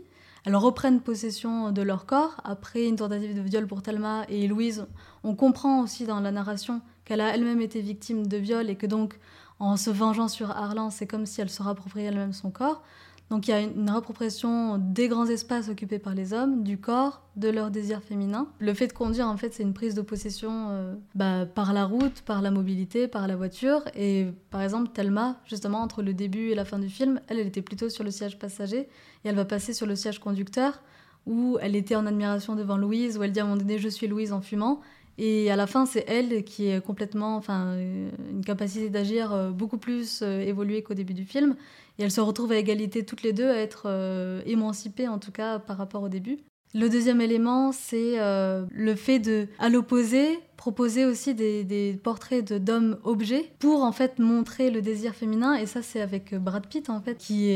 Elles 0.44 0.56
reprennent 0.56 1.00
possession 1.00 1.70
de 1.70 1.82
leur 1.82 2.04
corps 2.04 2.40
après 2.44 2.86
une 2.86 2.96
tentative 2.96 3.36
de 3.36 3.40
viol 3.40 3.66
pour 3.68 3.82
Thelma. 3.82 4.24
Et 4.28 4.48
Louise, 4.48 4.86
on 5.22 5.36
comprend 5.36 5.82
aussi 5.82 6.04
dans 6.04 6.18
la 6.18 6.32
narration 6.32 6.80
qu'elle 7.04 7.20
a 7.20 7.32
elle-même 7.32 7.60
été 7.60 7.80
victime 7.80 8.26
de 8.26 8.36
viol 8.36 8.68
et 8.68 8.74
que 8.74 8.86
donc, 8.86 9.18
en 9.60 9.76
se 9.76 9.90
vengeant 9.90 10.28
sur 10.28 10.50
Arlan, 10.50 10.90
c'est 10.90 11.06
comme 11.06 11.26
si 11.26 11.40
elle 11.40 11.48
se 11.50 11.62
rappropriait 11.62 12.08
elle-même 12.08 12.32
son 12.32 12.50
corps. 12.50 12.82
Donc 13.30 13.48
il 13.48 13.50
y 13.50 13.54
a 13.54 13.60
une 13.60 13.88
appropriation 13.88 14.78
des 14.78 15.08
grands 15.08 15.26
espaces 15.26 15.68
occupés 15.68 15.98
par 15.98 16.14
les 16.14 16.32
hommes, 16.32 16.62
du 16.62 16.78
corps, 16.78 17.22
de 17.34 17.48
leur 17.48 17.70
désir 17.70 18.00
féminin. 18.02 18.48
Le 18.60 18.72
fait 18.72 18.86
de 18.86 18.92
conduire, 18.92 19.26
en 19.26 19.36
fait, 19.36 19.52
c'est 19.52 19.64
une 19.64 19.74
prise 19.74 19.94
de 19.94 20.02
possession 20.02 20.68
euh, 20.70 20.94
bah, 21.16 21.44
par 21.44 21.72
la 21.72 21.84
route, 21.86 22.22
par 22.22 22.40
la 22.40 22.52
mobilité, 22.52 23.08
par 23.08 23.26
la 23.26 23.34
voiture. 23.34 23.82
Et 23.96 24.28
par 24.50 24.62
exemple, 24.62 24.90
Thelma, 24.92 25.40
justement, 25.44 25.80
entre 25.80 26.02
le 26.02 26.14
début 26.14 26.50
et 26.50 26.54
la 26.54 26.64
fin 26.64 26.78
du 26.78 26.88
film, 26.88 27.20
elle, 27.26 27.40
elle 27.40 27.48
était 27.48 27.62
plutôt 27.62 27.88
sur 27.88 28.04
le 28.04 28.12
siège 28.12 28.38
passager 28.38 28.88
et 29.24 29.28
elle 29.28 29.34
va 29.34 29.44
passer 29.44 29.72
sur 29.72 29.86
le 29.86 29.96
siège 29.96 30.20
conducteur 30.20 30.80
où 31.26 31.58
elle 31.60 31.74
était 31.74 31.96
en 31.96 32.06
admiration 32.06 32.54
devant 32.54 32.76
Louise, 32.76 33.18
où 33.18 33.22
elle 33.24 33.32
dit 33.32 33.40
à 33.40 33.42
un 33.42 33.46
moment 33.46 33.58
donné 33.58 33.78
Je 33.78 33.88
suis 33.88 34.06
Louise 34.06 34.32
en 34.32 34.40
fumant. 34.40 34.80
Et 35.18 35.50
à 35.50 35.56
la 35.56 35.66
fin, 35.66 35.86
c'est 35.86 36.04
elle 36.08 36.44
qui 36.44 36.68
est 36.68 36.84
complètement, 36.84 37.36
enfin, 37.36 37.68
euh, 37.68 38.10
une 38.30 38.44
capacité 38.44 38.90
d'agir 38.90 39.32
euh, 39.32 39.50
beaucoup 39.50 39.78
plus 39.78 40.20
euh, 40.22 40.40
évoluée 40.40 40.82
qu'au 40.82 40.94
début 40.94 41.14
du 41.14 41.24
film. 41.24 41.56
Et 41.98 42.02
elles 42.02 42.10
se 42.10 42.20
retrouvent 42.20 42.52
à 42.52 42.58
égalité 42.58 43.04
toutes 43.04 43.22
les 43.22 43.32
deux 43.32 43.48
à 43.48 43.56
être 43.56 43.84
euh, 43.86 44.42
émancipées, 44.44 45.08
en 45.08 45.18
tout 45.18 45.32
cas 45.32 45.58
par 45.58 45.78
rapport 45.78 46.02
au 46.02 46.10
début. 46.10 46.38
Le 46.74 46.90
deuxième 46.90 47.22
élément, 47.22 47.72
c'est 47.72 48.16
le 48.18 48.94
fait 48.96 49.18
de, 49.18 49.48
à 49.58 49.70
l'opposé, 49.70 50.38
proposer 50.58 51.06
aussi 51.06 51.34
des, 51.34 51.64
des 51.64 51.98
portraits 52.02 52.52
d'hommes 52.52 52.98
objets 53.02 53.50
pour 53.60 53.82
en 53.82 53.92
fait 53.92 54.18
montrer 54.18 54.70
le 54.70 54.82
désir 54.82 55.14
féminin. 55.14 55.54
Et 55.54 55.64
ça, 55.64 55.80
c'est 55.80 56.02
avec 56.02 56.34
Brad 56.34 56.66
Pitt 56.66 56.90
en 56.90 57.00
fait, 57.00 57.16
qui 57.16 57.52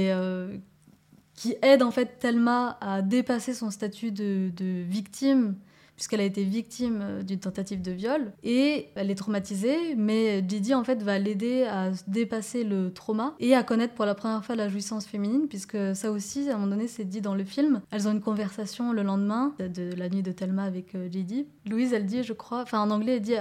aide 1.61 1.83
en 1.83 1.91
fait 1.91 2.19
Thelma 2.19 2.79
à 2.81 3.03
dépasser 3.03 3.53
son 3.53 3.71
statut 3.71 4.11
de 4.11 4.51
victime 4.89 5.57
puisqu'elle 6.01 6.23
a 6.23 6.25
été 6.25 6.45
victime 6.45 7.01
euh, 7.03 7.23
d'une 7.23 7.41
tentative 7.41 7.83
de 7.83 7.91
viol 7.91 8.33
et 8.43 8.89
elle 8.95 9.11
est 9.11 9.15
traumatisée 9.15 9.95
mais 9.97 10.41
Didi 10.41 10.75
en 10.75 10.83
fait 10.83 11.03
va 11.03 11.19
l'aider 11.19 11.65
à 11.65 11.91
dépasser 12.07 12.65
le 12.65 12.91
trauma 12.91 13.35
et 13.39 13.55
à 13.55 13.63
connaître 13.63 13.93
pour 13.93 14.07
la 14.07 14.15
première 14.15 14.43
fois 14.43 14.57
la 14.57 14.71
jouissance 14.71 15.05
féminine 15.05 15.47
puisque 15.47 15.77
ça 15.95 16.11
aussi 16.11 16.49
à 16.49 16.55
un 16.55 16.57
moment 16.57 16.71
donné 16.71 16.89
c'est 16.89 17.05
dit 17.05 17.21
dans 17.21 17.35
le 17.35 17.45
film 17.45 17.83
elles 17.91 18.09
ont 18.09 18.13
une 18.13 18.23
conversation 18.23 18.95
le 18.95 19.03
lendemain 19.03 19.55
de, 19.59 19.95
la 19.95 20.09
nuit 20.09 20.23
de 20.23 20.33
Thelma 20.33 20.65
avec 20.65 20.95
euh, 20.95 21.09
Didi 21.09 21.47
Louise 21.69 21.93
elle 21.93 22.07
dit 22.07 22.23
je 22.23 22.33
crois 22.33 22.63
enfin 22.63 22.81
en 22.81 22.91
anglais 22.91 23.17
elle 23.17 23.23
dit 23.23 23.37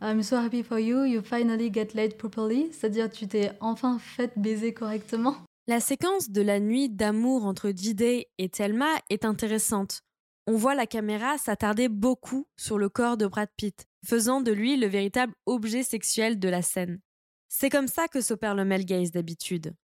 I'm 0.00 0.22
so 0.22 0.36
happy 0.36 0.62
for 0.62 0.78
you, 0.78 1.04
you 1.04 1.22
finally 1.22 1.72
get 1.72 1.94
laid 1.94 2.18
properly. 2.18 2.68
C'est-à-dire, 2.72 3.08
tu 3.08 3.26
t'es 3.26 3.52
enfin 3.60 3.98
fait 3.98 4.32
baiser 4.36 4.74
correctement. 4.74 5.36
La 5.66 5.80
séquence 5.80 6.28
de 6.28 6.42
la 6.42 6.60
nuit 6.60 6.90
d'amour 6.90 7.46
entre 7.46 7.72
J.D. 7.74 8.28
et 8.36 8.48
Thelma 8.50 8.90
est 9.08 9.24
intéressante. 9.24 10.02
On 10.46 10.56
voit 10.56 10.74
la 10.74 10.86
caméra 10.86 11.38
s'attarder 11.38 11.88
beaucoup 11.88 12.46
sur 12.56 12.76
le 12.76 12.90
corps 12.90 13.16
de 13.16 13.26
Brad 13.26 13.48
Pitt, 13.56 13.86
faisant 14.04 14.42
de 14.42 14.52
lui 14.52 14.76
le 14.76 14.86
véritable 14.86 15.34
objet 15.46 15.82
sexuel 15.82 16.38
de 16.38 16.48
la 16.50 16.60
scène. 16.60 17.00
C'est 17.48 17.70
comme 17.70 17.88
ça 17.88 18.08
que 18.08 18.20
s'opère 18.20 18.54
le 18.54 18.66
male 18.66 18.84
gaze 18.84 19.10
d'habitude. 19.10 19.74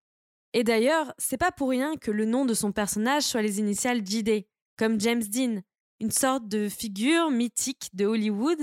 Et 0.53 0.65
d'ailleurs, 0.65 1.15
c'est 1.17 1.39
pas 1.39 1.53
pour 1.53 1.71
rien 1.71 1.97
que 1.97 2.11
le 2.11 2.27
nom 2.27 2.45
de 2.45 2.53
son 2.53 2.73
personnage 2.73 3.23
soit 3.23 3.43
les 3.43 3.59
initiales 3.59 4.07
J.D., 4.07 4.49
comme 4.77 5.01
James 5.01 5.23
Dean, 5.23 5.63
une 6.01 6.11
sorte 6.11 6.49
de 6.49 6.69
figure 6.69 7.31
mythique 7.31 7.89
de 7.95 8.07
Hollywood 8.07 8.59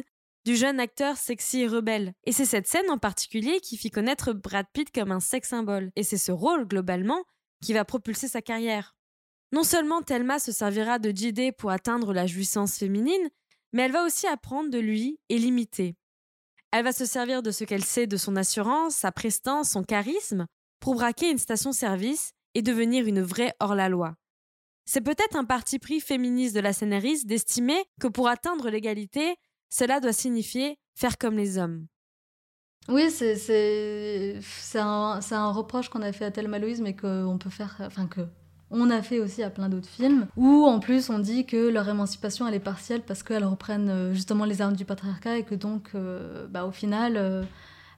du 0.46 0.56
jeune 0.56 0.80
acteur 0.80 1.18
sexy 1.18 1.62
et 1.62 1.68
rebelle. 1.68 2.14
Et 2.26 2.32
c'est 2.32 2.46
cette 2.46 2.68
scène 2.68 2.90
en 2.90 2.98
particulier 2.98 3.60
qui 3.60 3.78
fit 3.78 3.92
connaître 3.92 4.34
Brad 4.34 4.66
Pitt 4.72 4.92
comme 4.94 5.12
un 5.12 5.20
sex 5.20 5.50
symbole. 5.50 5.92
Et 5.96 6.04
c'est 6.04 6.18
ce 6.18 6.32
rôle, 6.32 6.68
globalement, 6.68 7.24
qui 7.64 7.74
va 7.74 7.86
propulser 7.86 8.28
sa 8.28 8.42
carrière. 8.42 8.97
Non 9.54 9.64
seulement 9.64 10.02
Thelma 10.02 10.40
se 10.40 10.52
servira 10.52 11.00
de 11.00 11.10
JD 11.10 11.56
pour 11.58 11.72
atteindre 11.72 12.14
la 12.14 12.28
jouissance 12.28 12.78
féminine, 12.78 13.30
mais 13.72 13.84
elle 13.84 13.92
va 13.92 14.06
aussi 14.06 14.28
apprendre 14.28 14.70
de 14.70 14.80
lui 14.80 15.20
et 15.30 15.38
l'imiter. 15.38 15.96
Elle 16.72 16.84
va 16.84 16.92
se 16.92 17.06
servir 17.06 17.42
de 17.42 17.52
ce 17.52 17.64
qu'elle 17.64 17.84
sait 17.84 18.08
de 18.08 18.18
son 18.18 18.36
assurance, 18.36 18.96
sa 18.96 19.12
prestance, 19.12 19.70
son 19.70 19.84
charisme, 19.84 20.48
pour 20.80 20.96
braquer 20.96 21.32
une 21.32 21.38
station-service 21.38 22.34
et 22.56 22.62
devenir 22.62 23.08
une 23.08 23.22
vraie 23.22 23.54
hors-la-loi. 23.60 24.16
C'est 24.86 25.02
peut-être 25.02 25.36
un 25.36 25.46
parti 25.46 25.80
pris 25.80 26.00
féministe 26.00 26.56
de 26.56 26.60
la 26.60 26.74
scénariste 26.74 27.26
d'estimer 27.26 27.84
que 28.00 28.08
pour 28.08 28.28
atteindre 28.28 28.70
l'égalité, 28.70 29.36
cela 29.70 30.00
doit 30.00 30.14
signifier 30.14 30.78
faire 30.96 31.18
comme 31.18 31.38
les 31.38 31.58
hommes. 31.58 31.88
Oui, 32.90 33.12
c'est 33.12 34.40
un, 34.76 35.20
un 35.32 35.52
reproche 35.52 35.90
qu'on 35.90 36.02
a 36.02 36.14
fait 36.14 36.26
à 36.26 36.32
Thelma 36.32 36.60
Louise, 36.60 36.80
mais 36.80 36.96
qu'on 36.96 37.38
peut 37.38 37.50
faire, 37.50 37.76
enfin 37.82 38.08
que 38.08 38.22
on 38.70 38.90
a 38.90 39.02
fait 39.02 39.20
aussi 39.20 39.44
à 39.44 39.50
plein 39.50 39.70
d'autres 39.70 39.88
films, 39.88 40.28
où 40.36 40.66
en 40.66 40.80
plus 40.80 41.10
on 41.10 41.20
dit 41.20 41.46
que 41.46 41.70
leur 41.70 41.88
émancipation 41.88 42.48
elle 42.48 42.54
est 42.54 42.60
partielle 42.60 43.02
parce 43.02 43.24
qu'elles 43.24 43.46
reprennent 43.46 43.90
euh, 43.90 44.14
justement 44.14 44.46
les 44.46 44.62
armes 44.62 44.76
du 44.76 44.86
patriarcat 44.86 45.38
et 45.38 45.44
que 45.44 45.56
donc 45.56 45.92
euh, 45.96 46.48
bah, 46.48 46.66
au 46.66 46.72
final 46.72 47.14
euh, 47.16 47.44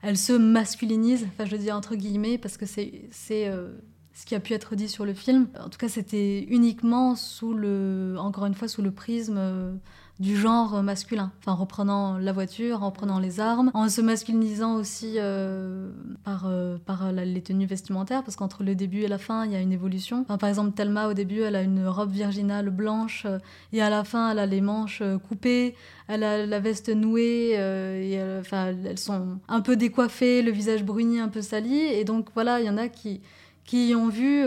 elles 0.02 0.18
se 0.18 0.32
masculinisent, 0.32 1.26
enfin 1.32 1.44
je 1.44 1.50
veux 1.50 1.62
dire 1.62 1.76
entre 1.76 1.96
guillemets 1.96 2.38
parce 2.38 2.56
que 2.56 2.66
c'est 2.66 3.10
ce 3.10 4.26
qui 4.26 4.34
a 4.34 4.40
pu 4.40 4.52
être 4.52 4.76
dit 4.76 4.88
sur 4.88 5.06
le 5.06 5.14
film. 5.14 5.48
En 5.58 5.70
tout 5.70 5.78
cas, 5.78 5.88
c'était 5.88 6.42
uniquement 6.42 7.14
sous 7.14 7.54
le, 7.54 8.16
encore 8.18 8.44
une 8.44 8.54
fois, 8.54 8.68
sous 8.68 8.82
le 8.82 8.90
prisme 8.90 9.80
du 10.20 10.36
genre 10.36 10.82
masculin. 10.82 11.32
Enfin, 11.40 11.52
en 11.52 11.56
reprenant 11.56 12.18
la 12.18 12.32
voiture, 12.32 12.82
en 12.82 12.90
reprenant 12.90 13.18
les 13.18 13.40
armes, 13.40 13.70
en 13.74 13.88
se 13.88 14.02
masculinisant 14.02 14.74
aussi 14.74 15.14
euh, 15.16 15.90
par, 16.24 16.44
euh, 16.46 16.76
par 16.84 17.10
les 17.10 17.40
tenues 17.40 17.64
vestimentaires, 17.66 18.22
parce 18.22 18.36
qu'entre 18.36 18.62
le 18.62 18.74
début 18.74 19.00
et 19.00 19.08
la 19.08 19.16
fin, 19.16 19.46
il 19.46 19.52
y 19.52 19.56
a 19.56 19.60
une 19.60 19.72
évolution. 19.72 20.20
Enfin, 20.20 20.36
par 20.36 20.50
exemple, 20.50 20.72
Thelma, 20.72 21.08
au 21.08 21.14
début, 21.14 21.40
elle 21.40 21.56
a 21.56 21.62
une 21.62 21.86
robe 21.86 22.10
virginale 22.12 22.68
blanche, 22.68 23.24
euh, 23.24 23.38
et 23.72 23.80
à 23.80 23.88
la 23.88 24.04
fin, 24.04 24.30
elle 24.30 24.38
a 24.38 24.46
les 24.46 24.60
manches 24.60 25.02
coupées, 25.26 25.74
elle 26.06 26.22
a 26.22 26.44
la 26.44 26.60
veste 26.60 26.90
nouée, 26.90 27.52
et 27.52 28.12
elle- 28.12 28.40
enfin, 28.40 28.74
elles 28.84 28.98
sont 28.98 29.38
un 29.48 29.60
peu 29.62 29.74
décoiffées, 29.74 30.42
le 30.42 30.50
visage 30.50 30.84
bruni, 30.84 31.18
un 31.18 31.28
peu 31.28 31.40
sali, 31.40 31.78
et 31.78 32.04
donc 32.04 32.28
voilà, 32.34 32.60
il 32.60 32.66
y 32.66 32.70
en 32.70 32.76
a 32.76 32.88
qui 32.88 33.20
qui 33.64 33.94
ont 33.94 34.08
vu 34.08 34.42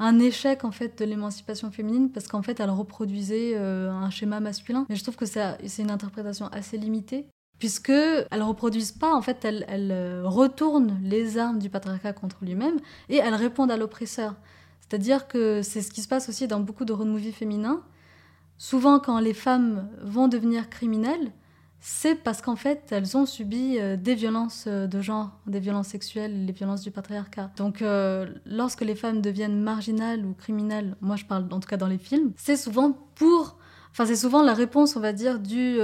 un 0.00 0.18
échec 0.18 0.64
en 0.64 0.72
fait 0.72 0.98
de 0.98 1.04
l'émancipation 1.04 1.70
féminine 1.70 2.10
parce 2.10 2.26
qu'en 2.26 2.42
fait 2.42 2.58
elle 2.58 2.70
reproduisait 2.70 3.52
euh, 3.54 3.90
un 3.90 4.10
schéma 4.10 4.40
masculin. 4.40 4.86
Mais 4.88 4.96
je 4.96 5.02
trouve 5.02 5.16
que 5.16 5.26
c'est 5.26 5.58
une 5.78 5.90
interprétation 5.90 6.48
assez 6.48 6.78
limitée 6.78 7.26
puisque 7.58 7.90
elles 7.90 8.42
reproduisent 8.42 8.92
pas 8.92 9.14
en 9.14 9.20
fait 9.20 9.44
elles, 9.44 9.66
elles, 9.68 9.92
euh, 9.92 10.22
retournent 10.24 10.98
les 11.04 11.36
armes 11.36 11.58
du 11.58 11.68
patriarcat 11.68 12.14
contre 12.14 12.38
lui-même 12.42 12.80
et 13.10 13.16
elles 13.16 13.34
répondent 13.34 13.70
à 13.70 13.76
l'oppresseur. 13.76 14.34
C'est-à-dire 14.80 15.28
que 15.28 15.60
c'est 15.62 15.82
ce 15.82 15.90
qui 15.90 16.00
se 16.00 16.08
passe 16.08 16.30
aussi 16.30 16.48
dans 16.48 16.60
beaucoup 16.60 16.86
de 16.86 16.94
road 16.94 17.06
movies 17.06 17.34
féminins. 17.34 17.82
Souvent 18.56 19.00
quand 19.00 19.20
les 19.20 19.34
femmes 19.34 19.90
vont 20.02 20.28
devenir 20.28 20.70
criminelles, 20.70 21.30
c'est 21.80 22.14
parce 22.14 22.42
qu'en 22.42 22.56
fait, 22.56 22.84
elles 22.90 23.16
ont 23.16 23.26
subi 23.26 23.78
euh, 23.78 23.96
des 23.96 24.14
violences 24.14 24.64
euh, 24.66 24.86
de 24.86 25.00
genre, 25.00 25.30
des 25.46 25.60
violences 25.60 25.88
sexuelles, 25.88 26.44
les 26.44 26.52
violences 26.52 26.82
du 26.82 26.90
patriarcat. 26.90 27.50
Donc, 27.56 27.80
euh, 27.80 28.26
lorsque 28.44 28.82
les 28.82 28.94
femmes 28.94 29.22
deviennent 29.22 29.60
marginales 29.60 30.24
ou 30.26 30.34
criminelles, 30.34 30.96
moi 31.00 31.16
je 31.16 31.24
parle 31.24 31.46
en 31.50 31.58
tout 31.58 31.68
cas 31.68 31.78
dans 31.78 31.86
les 31.86 31.98
films, 31.98 32.32
c'est 32.36 32.56
souvent 32.56 32.92
pour. 33.14 33.56
Enfin, 33.92 34.06
c'est 34.06 34.14
souvent 34.14 34.42
la 34.42 34.54
réponse, 34.54 34.94
on 34.94 35.00
va 35.00 35.12
dire, 35.12 35.40
du 35.40 35.78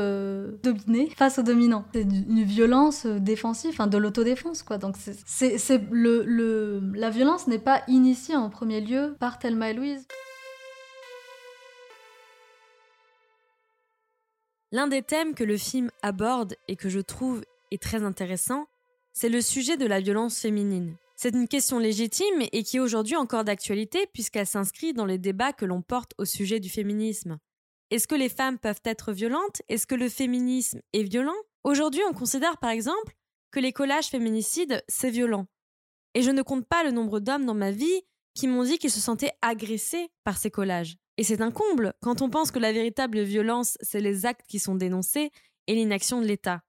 dominé 0.63 1.11
face 1.17 1.41
au 1.41 1.43
dominant. 1.43 1.85
C'est 1.93 2.03
une 2.03 2.45
violence 2.45 3.05
défensive, 3.05 3.71
enfin 3.73 3.89
de 3.89 3.99
l'autodéfense, 3.99 4.63
quoi. 4.63 4.79
Donc, 4.79 4.95
c'est 4.97 5.81
le, 5.91 6.23
le, 6.25 6.81
la 6.95 7.11
violence 7.11 7.49
n'est 7.49 7.59
pas 7.59 7.83
initiée 7.89 8.37
en 8.37 8.49
premier 8.49 8.81
lieu 8.81 9.17
par 9.19 9.41
Thelma 9.41 9.71
et 9.71 9.75
Louise. 9.75 10.07
L'un 14.77 14.89
des 14.89 15.01
thèmes 15.01 15.35
que 15.35 15.43
le 15.43 15.57
film 15.57 15.91
aborde 16.03 16.55
et 16.69 16.77
que 16.77 16.91
je 16.91 17.01
trouve 17.01 17.43
est 17.71 17.81
très 17.81 18.03
intéressant, 18.03 18.67
c'est 19.15 19.31
le 19.31 19.41
sujet 19.41 19.79
de 19.79 19.87
la 19.87 20.01
violence 20.01 20.39
féminine. 20.39 20.97
C'est 21.17 21.35
une 21.35 21.49
question 21.49 21.79
légitime 21.79 22.43
et 22.53 22.63
qui 22.63 22.77
est 22.77 22.81
aujourd'hui 22.81 23.17
encore 23.17 23.45
d'actualité 23.45 24.07
puisqu'elle 24.13 24.47
s'inscrit 24.47 24.93
dans 24.93 25.07
les 25.07 25.17
débats 25.17 25.55
que 25.55 25.65
l'on 25.65 25.81
porte 25.81 26.13
au 26.19 26.27
sujet 26.27 26.61
du 26.61 26.69
féminisme. 26.69 27.39
Est-ce 27.91 28.07
que 28.07 28.15
les 28.15 28.29
femmes 28.29 28.59
peuvent 28.59 28.83
être 28.85 29.15
violentes? 29.15 29.63
Est-ce 29.71 29.87
que 29.87 29.95
le 29.95 30.11
féminisme 30.11 30.83
est 30.93 31.05
violent? 31.05 31.41
Aujourd'hui, 31.65 32.03
on 32.11 32.13
considère 32.13 32.59
par 32.59 32.69
exemple 32.69 33.17
que 33.53 33.61
les 33.61 33.73
collages 33.73 34.09
féminicides, 34.09 34.85
c'est 34.89 35.09
violent. 35.09 35.47
Et 36.13 36.21
je 36.21 36.31
ne 36.31 36.43
compte 36.43 36.67
pas 36.67 36.85
le 36.85 36.91
nombre 36.91 37.19
d'hommes 37.19 37.47
dans 37.47 37.55
ma 37.55 37.71
vie 37.71 38.03
qui 38.37 38.47
m'ont 38.47 38.63
dit 38.63 38.79
qu'ils 38.79 38.91
se 38.91 39.01
sentaient 39.01 39.33
agressés 39.43 40.11
par 40.23 40.37
ces 40.37 40.51
collages. 40.51 40.97
Et 41.17 41.25
c'est 41.25 41.41
un 41.41 41.51
comble 41.51 41.95
quand 42.03 42.21
on 42.21 42.29
pense 42.29 42.51
que 42.51 42.59
la 42.59 42.73
véritable 42.73 43.23
violence, 43.23 43.79
c'est 43.81 44.03
les 44.03 44.27
actes 44.27 44.47
qui 44.47 44.59
sont 44.59 44.75
dénoncés 44.75 45.31
et 45.67 45.75
l'inaction 45.75 46.21
de 46.21 46.27
l'État. 46.27 46.63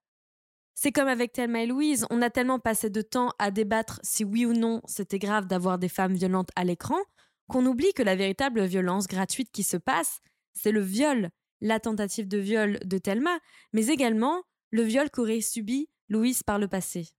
C'est 0.73 0.91
comme 0.91 1.09
avec 1.09 1.33
Thelma 1.33 1.63
et 1.63 1.65
Louise, 1.65 2.05
on 2.09 2.21
a 2.21 2.29
tellement 2.29 2.59
passé 2.59 2.89
de 2.89 3.01
temps 3.01 3.33
à 3.39 3.51
débattre 3.51 3.99
si 4.03 4.23
oui 4.23 4.45
ou 4.45 4.53
non 4.53 4.81
c'était 4.85 5.19
grave 5.19 5.47
d'avoir 5.47 5.77
des 5.77 5.89
femmes 5.89 6.13
violentes 6.13 6.51
à 6.55 6.63
l'écran, 6.63 6.99
qu'on 7.49 7.65
oublie 7.65 7.93
que 7.93 8.03
la 8.03 8.15
véritable 8.15 8.63
violence 8.65 9.07
gratuite 9.07 9.51
qui 9.51 9.63
se 9.63 9.77
passe, 9.77 10.19
c'est 10.53 10.71
le 10.71 10.81
viol, 10.81 11.29
la 11.61 11.79
tentative 11.79 12.27
de 12.27 12.37
viol 12.37 12.79
de 12.85 12.97
Thelma, 12.97 13.39
mais 13.73 13.87
également 13.87 14.43
le 14.71 14.83
viol 14.83 15.09
qu'aurait 15.09 15.41
subi 15.41 15.89
Louise 16.09 16.43
par 16.43 16.59
le 16.59 16.67
passé. 16.67 17.09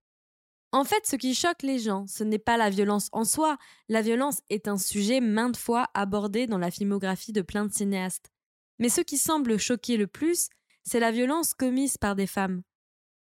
En 0.71 0.83
fait, 0.83 1.05
ce 1.07 1.15
qui 1.15 1.33
choque 1.33 1.63
les 1.63 1.79
gens, 1.79 2.05
ce 2.07 2.23
n'est 2.23 2.37
pas 2.37 2.55
la 2.55 2.69
violence 2.69 3.09
en 3.11 3.23
soi, 3.25 3.57
la 3.87 4.03
violence 4.03 4.41
est 4.49 4.67
un 4.67 4.77
sujet 4.77 5.19
maintes 5.19 5.57
fois 5.57 5.87
abordé 5.95 6.45
dans 6.45 6.59
la 6.59 6.69
filmographie 6.69 7.33
de 7.33 7.41
plein 7.41 7.65
de 7.65 7.73
cinéastes. 7.73 8.31
Mais 8.77 8.89
ce 8.89 9.01
qui 9.01 9.17
semble 9.17 9.57
choquer 9.57 9.97
le 9.97 10.05
plus, 10.05 10.49
c'est 10.83 10.99
la 10.99 11.11
violence 11.11 11.55
commise 11.55 11.97
par 11.97 12.15
des 12.15 12.27
femmes. 12.27 12.61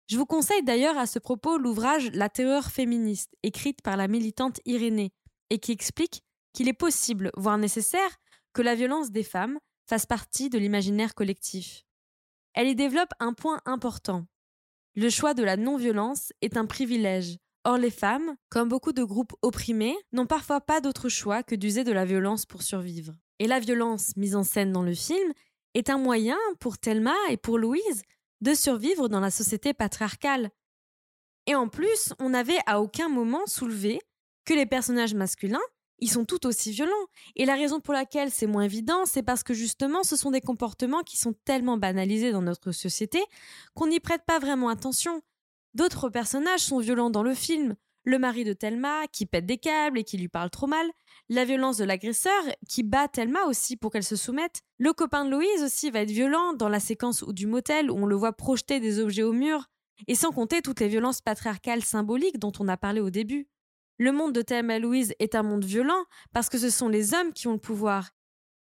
Je 0.10 0.18
vous 0.18 0.26
conseille 0.26 0.64
d'ailleurs 0.64 0.98
à 0.98 1.06
ce 1.06 1.20
propos 1.20 1.58
l'ouvrage 1.58 2.10
La 2.14 2.30
terreur 2.30 2.72
féministe, 2.72 3.36
écrite 3.44 3.82
par 3.82 3.98
la 3.98 4.08
militante 4.08 4.62
Irénée, 4.66 5.12
et 5.50 5.60
qui 5.60 5.72
explique 5.72 6.24
qu'il 6.54 6.70
est 6.70 6.74
possible, 6.74 7.32
voire 7.36 7.58
nécessaire, 7.58 8.20
que 8.54 8.62
la 8.62 8.76
violence 8.76 9.12
des 9.12 9.24
femmes 9.24 9.60
fasse 9.86 10.06
partie 10.06 10.50
de 10.50 10.58
l'imaginaire 10.58 11.14
collectif. 11.14 11.84
Elle 12.54 12.68
y 12.68 12.76
développe 12.76 13.14
un 13.20 13.34
point 13.34 13.60
important. 13.66 14.26
Le 14.96 15.10
choix 15.10 15.34
de 15.34 15.44
la 15.44 15.58
non-violence 15.58 16.32
est 16.42 16.56
un 16.56 16.68
privilège. 16.68 17.38
Or, 17.64 17.78
les 17.78 17.90
femmes, 17.90 18.36
comme 18.50 18.70
beaucoup 18.70 18.94
de 18.94 19.04
groupes 19.04 19.34
opprimés, 19.42 19.96
n'ont 20.12 20.28
parfois 20.28 20.62
pas 20.62 20.82
d'autre 20.82 21.10
choix 21.10 21.42
que 21.42 21.56
d'user 21.56 21.84
de 21.84 21.92
la 21.92 22.06
violence 22.06 22.46
pour 22.46 22.62
survivre. 22.62 23.14
Et 23.40 23.48
la 23.48 23.60
violence 23.60 24.16
mise 24.18 24.36
en 24.36 24.44
scène 24.44 24.72
dans 24.72 24.84
le 24.84 24.94
film 24.94 25.34
est 25.74 25.90
un 25.90 25.98
moyen 25.98 26.38
pour 26.60 26.78
Thelma 26.78 27.16
et 27.30 27.38
pour 27.38 27.58
Louise 27.58 28.04
de 28.42 28.54
survivre 28.54 29.10
dans 29.10 29.20
la 29.20 29.32
société 29.32 29.74
patriarcale. 29.74 30.52
Et 31.48 31.56
en 31.56 31.70
plus, 31.70 32.14
on 32.20 32.30
n'avait 32.30 32.60
à 32.68 32.80
aucun 32.80 33.10
moment 33.10 33.48
soulevé 33.48 34.00
que 34.46 34.54
les 34.54 34.68
personnages 34.68 35.16
masculins 35.16 35.60
ils 36.00 36.10
sont 36.12 36.26
tout 36.26 36.46
aussi 36.46 36.72
violents. 36.72 36.92
Et 37.36 37.46
la 37.46 37.56
raison 37.56 37.80
pour 37.80 37.94
laquelle 37.94 38.32
c'est 38.32 38.48
moins 38.48 38.64
évident, 38.64 39.06
c'est 39.06 39.24
parce 39.24 39.44
que 39.44 39.54
justement, 39.54 40.04
ce 40.04 40.16
sont 40.16 40.32
des 40.32 40.42
comportements 40.42 41.04
qui 41.04 41.18
sont 41.18 41.34
tellement 41.46 41.78
banalisés 41.78 42.32
dans 42.32 42.42
notre 42.42 42.72
société 42.72 43.24
qu'on 43.74 43.88
n'y 43.88 44.00
prête 44.00 44.24
pas 44.26 44.40
vraiment 44.40 44.70
attention. 44.70 45.22
D'autres 45.74 46.10
personnages 46.10 46.62
sont 46.62 46.80
violents 46.80 47.10
dans 47.10 47.24
le 47.24 47.34
film. 47.34 47.76
Le 48.06 48.20
mari 48.20 48.44
de 48.44 48.52
Thelma, 48.52 49.08
qui 49.08 49.26
pète 49.26 49.46
des 49.46 49.58
câbles 49.58 49.98
et 49.98 50.04
qui 50.04 50.18
lui 50.18 50.28
parle 50.28 50.50
trop 50.50 50.68
mal. 50.68 50.86
La 51.30 51.46
violence 51.46 51.78
de 51.78 51.86
l'agresseur, 51.86 52.44
qui 52.68 52.84
bat 52.84 53.08
Thelma 53.08 53.46
aussi 53.46 53.78
pour 53.78 53.92
qu'elle 53.92 54.04
se 54.04 54.18
soumette. 54.18 54.62
Le 54.78 54.92
copain 54.92 55.24
de 55.24 55.32
Louise 55.32 55.64
aussi 55.64 55.90
va 55.90 56.02
être 56.02 56.12
violent 56.12 56.52
dans 56.52 56.68
la 56.68 56.82
séquence 56.82 57.24
du 57.30 57.48
motel 57.48 57.90
où 57.90 57.96
on 57.96 58.06
le 58.06 58.16
voit 58.16 58.34
projeter 58.34 58.82
des 58.82 59.00
objets 59.00 59.24
au 59.24 59.32
mur. 59.32 59.68
Et 60.08 60.16
sans 60.16 60.32
compter 60.32 60.62
toutes 60.62 60.82
les 60.82 60.90
violences 60.90 61.22
patriarcales 61.22 61.84
symboliques 61.84 62.40
dont 62.40 62.52
on 62.60 62.68
a 62.68 62.76
parlé 62.76 63.00
au 63.00 63.10
début. 63.10 63.48
Le 64.00 64.12
monde 64.12 64.34
de 64.34 64.42
Thelma 64.42 64.80
Louise 64.80 65.14
est 65.20 65.36
un 65.36 65.44
monde 65.44 65.66
violent 65.66 66.06
parce 66.34 66.50
que 66.50 66.58
ce 66.58 66.70
sont 66.70 66.90
les 66.90 67.14
hommes 67.14 67.32
qui 67.32 67.48
ont 67.48 67.54
le 67.54 67.60
pouvoir. 67.60 68.10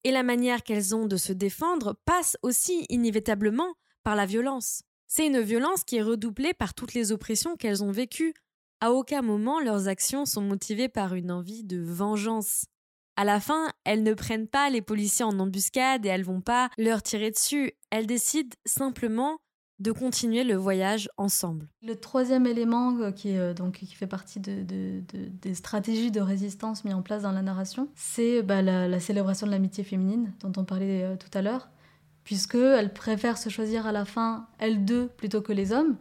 Et 0.04 0.10
la 0.10 0.24
manière 0.24 0.64
qu'elles 0.64 0.96
ont 0.96 1.06
de 1.06 1.16
se 1.16 1.32
défendre 1.32 1.96
passe 2.04 2.36
aussi 2.42 2.86
inévitablement 2.88 3.74
par 4.02 4.16
la 4.16 4.26
violence. 4.26 4.82
C'est 5.06 5.26
une 5.26 5.40
violence 5.40 5.84
qui 5.84 5.96
est 5.96 6.02
redoublée 6.02 6.54
par 6.54 6.74
toutes 6.74 6.94
les 6.94 7.12
oppressions 7.12 7.56
qu'elles 7.56 7.84
ont 7.84 7.92
vécues. 7.92 8.34
À 8.80 8.92
aucun 8.92 9.22
moment 9.22 9.60
leurs 9.60 9.86
actions 9.86 10.24
sont 10.24 10.40
motivées 10.40 10.88
par 10.88 11.14
une 11.14 11.30
envie 11.30 11.62
de 11.62 11.80
vengeance. 11.80 12.64
À 13.16 13.24
la 13.24 13.40
fin, 13.40 13.70
elles 13.84 14.02
ne 14.02 14.14
prennent 14.14 14.48
pas 14.48 14.70
les 14.70 14.80
policiers 14.80 15.24
en 15.24 15.38
embuscade 15.38 16.06
et 16.06 16.08
elles 16.08 16.24
vont 16.24 16.40
pas 16.40 16.70
leur 16.78 17.02
tirer 17.02 17.30
dessus. 17.30 17.72
Elles 17.90 18.06
décident 18.06 18.56
simplement 18.64 19.38
de 19.82 19.90
continuer 19.90 20.44
le 20.44 20.54
voyage 20.54 21.10
ensemble. 21.16 21.66
Le 21.82 21.96
troisième 21.96 22.46
élément 22.46 22.96
euh, 22.98 23.10
qui, 23.10 23.36
euh, 23.36 23.52
donc, 23.52 23.74
qui 23.74 23.86
fait 23.86 24.06
partie 24.06 24.38
de, 24.38 24.62
des 24.62 25.54
stratégies 25.54 26.12
de 26.12 26.20
résistance 26.20 26.84
mises 26.84 26.94
en 26.94 27.02
place 27.02 27.22
dans 27.22 27.32
la 27.32 27.42
narration, 27.42 27.88
c'est 27.96 28.42
bah, 28.42 28.62
la, 28.62 29.00
célébration 29.00 29.46
de 29.46 29.52
l'amitié 29.52 29.82
féminine 29.82 30.32
dont 30.40 30.52
on 30.56 30.64
parlait 30.64 31.02
euh, 31.02 31.16
tout 31.16 31.36
à 31.36 31.42
l'heure, 31.42 31.68
puisqu'elles 32.22 32.92
préfèrent 32.92 33.38
se 33.38 33.48
choisir 33.48 33.86
à 33.86 33.92
la 33.92 34.04
fin, 34.04 34.46
elles 34.58 34.84
deux, 34.84 35.08
plutôt 35.08 35.42
que 35.42 35.52
les 35.52 35.72
hommes. 35.72 35.96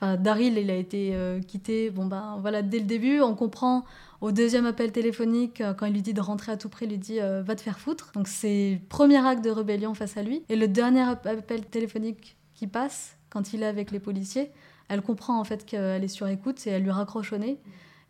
Enfin, 0.00 0.16
Daryl, 0.16 0.58
il 0.58 0.70
a 0.70 0.76
été 0.76 1.14
quitté, 1.46 1.90
bon 1.90 2.06
ben 2.06 2.38
voilà, 2.40 2.62
dès 2.62 2.78
le 2.78 2.86
début, 2.86 3.20
on 3.20 3.34
comprend 3.34 3.84
au 4.22 4.32
deuxième 4.32 4.64
appel 4.64 4.92
téléphonique, 4.92 5.62
quand 5.76 5.84
il 5.84 5.92
lui 5.92 6.00
dit 6.00 6.14
de 6.14 6.22
rentrer 6.22 6.52
à 6.52 6.56
tout 6.56 6.70
prix, 6.70 6.86
il 6.86 6.92
lui 6.92 6.98
dit 6.98 7.18
va 7.18 7.54
te 7.54 7.60
faire 7.60 7.78
foutre. 7.78 8.10
Donc 8.14 8.26
c'est 8.26 8.80
premier 8.88 9.18
acte 9.18 9.44
de 9.44 9.50
rébellion 9.50 9.92
face 9.92 10.16
à 10.16 10.22
lui. 10.22 10.42
Et 10.48 10.56
le 10.56 10.68
dernier 10.68 11.02
appel 11.02 11.66
téléphonique 11.66 12.38
qui 12.54 12.66
passe, 12.66 13.18
quand 13.30 13.52
il 13.52 13.62
est 13.62 13.66
avec 13.66 13.90
les 13.90 14.00
policiers, 14.00 14.50
elle 14.88 15.02
comprend 15.02 15.40
en 15.40 15.44
fait 15.44 15.64
qu'elle 15.64 16.04
est 16.04 16.08
sur 16.08 16.26
écoute 16.26 16.66
et 16.66 16.70
elle 16.70 16.82
lui 16.82 16.90
raccroche 16.90 17.32
au 17.32 17.38
nez. 17.38 17.58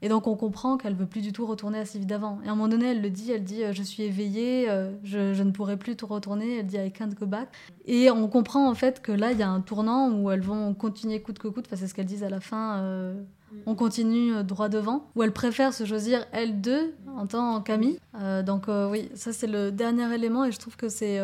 Et 0.03 0.09
donc 0.09 0.27
on 0.27 0.35
comprend 0.35 0.79
qu'elle 0.79 0.95
veut 0.95 1.07
plus 1.07 1.21
du 1.21 1.33
tout 1.33 1.47
retourner 1.47 1.79
à 1.79 1.85
sa 1.85 1.99
d'avant. 1.99 2.41
Et 2.43 2.49
à 2.49 2.53
un 2.53 2.55
moment 2.55 2.69
donné, 2.69 2.87
elle 2.87 3.03
le 3.03 3.11
dit, 3.11 3.33
elle 3.33 3.45
dit 3.45 3.65
euh, 3.65 3.73
je 3.73 3.83
suis 3.83 4.03
éveillée, 4.03 4.71
euh, 4.71 4.93
je, 5.05 5.43
ne 5.43 5.51
pourrai 5.51 5.77
plus 5.77 5.95
tout 5.95 6.07
retourner. 6.07 6.59
Elle 6.59 6.67
dit 6.67 6.77
I 6.79 6.91
can't 6.91 7.15
go 7.15 7.27
back. 7.27 7.49
Et 7.85 8.11
on 8.11 8.27
comprend 8.29 8.69
en 8.69 8.75
fait 8.75 9.03
que 9.03 9.13
là 9.13 9.33
il 9.33 9.39
y 9.39 9.43
a 9.43 9.51
un 9.51 9.61
tournant 9.61 10.11
où 10.11 10.31
elles 10.31 10.41
vont 10.41 10.73
continuer 10.75 11.21
coûte 11.21 11.39
que 11.39 11.49
coûte. 11.49 11.67
Enfin 11.67 11.77
c'est 11.77 11.87
ce 11.87 11.95
qu'elles 11.95 12.07
disent 12.07 12.25
à 12.25 12.31
la 12.31 12.41
fin. 12.41 12.79
Euh, 12.79 13.23
on 13.67 13.75
continue 13.75 14.35
euh, 14.35 14.43
droit 14.43 14.69
devant, 14.69 15.09
où 15.15 15.23
elle 15.23 15.33
préfère 15.33 15.73
se 15.75 15.85
choisir 15.85 16.27
elle 16.33 16.61
deux 16.61 16.95
en 17.17 17.27
tant 17.27 17.61
qu'amie. 17.61 17.99
Euh, 18.17 18.43
donc 18.43 18.69
euh, 18.69 18.89
oui, 18.91 19.09
ça 19.15 19.33
c'est 19.33 19.47
le 19.47 19.71
dernier 19.71 20.13
élément 20.15 20.45
et 20.45 20.53
je 20.53 20.59
trouve 20.59 20.77
que 20.77 20.89
c'est, 20.89 21.21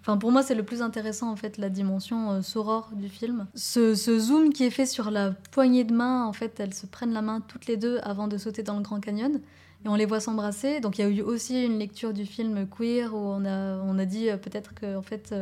enfin 0.00 0.16
pour 0.18 0.32
moi 0.32 0.42
c'est 0.42 0.54
le 0.54 0.62
plus 0.62 0.82
intéressant 0.82 1.30
en 1.30 1.36
fait 1.36 1.58
la 1.58 1.68
dimension 1.68 2.42
soror 2.42 2.90
du 2.94 3.08
film. 3.08 3.46
Ce, 3.54 3.94
zoom 3.94 4.52
qui 4.52 4.64
est 4.64 4.70
fait 4.70 4.86
sur 4.86 5.10
la 5.10 5.32
poignée 5.50 5.84
de 5.84 5.94
main, 5.94 6.24
en 6.24 6.32
fait 6.32 6.58
elles 6.60 6.74
se 6.74 6.86
prennent 6.86 7.12
la 7.12 7.22
main 7.22 7.40
toutes 7.40 7.66
les 7.66 7.76
deux 7.76 7.98
avant 8.02 8.28
de 8.28 8.36
sauter 8.36 8.62
dans 8.62 8.76
le 8.76 8.82
Grand 8.82 9.00
Canyon 9.00 9.40
et 9.84 9.88
on 9.88 9.94
les 9.94 10.06
voit 10.06 10.20
s'embrasser. 10.20 10.80
Donc 10.80 10.98
il 10.98 11.02
y 11.02 11.04
a 11.04 11.08
eu 11.08 11.22
aussi 11.22 11.64
une 11.64 11.78
lecture 11.78 12.12
du 12.12 12.26
film 12.26 12.66
queer 12.68 13.14
où 13.14 13.18
on 13.18 13.44
a, 13.44 13.76
on 13.78 13.98
a 13.98 14.04
dit 14.04 14.28
peut-être 14.42 14.74
que 14.74 14.96
en 14.96 15.02
fait 15.02 15.34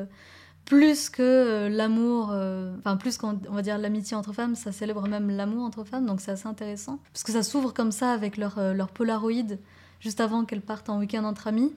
plus 0.66 1.10
que 1.10 1.22
euh, 1.22 1.68
l'amour, 1.68 2.30
euh, 2.32 2.74
enfin 2.80 2.96
plus 2.96 3.16
qu'on 3.16 3.38
va 3.48 3.62
dire 3.62 3.78
l'amitié 3.78 4.16
entre 4.16 4.32
femmes, 4.32 4.56
ça 4.56 4.72
célèbre 4.72 5.08
même 5.08 5.30
l'amour 5.30 5.64
entre 5.64 5.84
femmes, 5.84 6.04
donc 6.04 6.20
c'est 6.20 6.32
assez 6.32 6.48
intéressant. 6.48 6.98
Parce 7.12 7.22
que 7.22 7.32
ça 7.32 7.42
s'ouvre 7.42 7.72
comme 7.72 7.92
ça 7.92 8.12
avec 8.12 8.36
leur, 8.36 8.58
euh, 8.58 8.74
leur 8.74 8.88
Polaroid, 8.88 9.56
juste 10.00 10.20
avant 10.20 10.44
qu'elles 10.44 10.60
partent 10.60 10.90
en 10.90 10.98
week-end 10.98 11.24
entre 11.24 11.46
amis. 11.46 11.72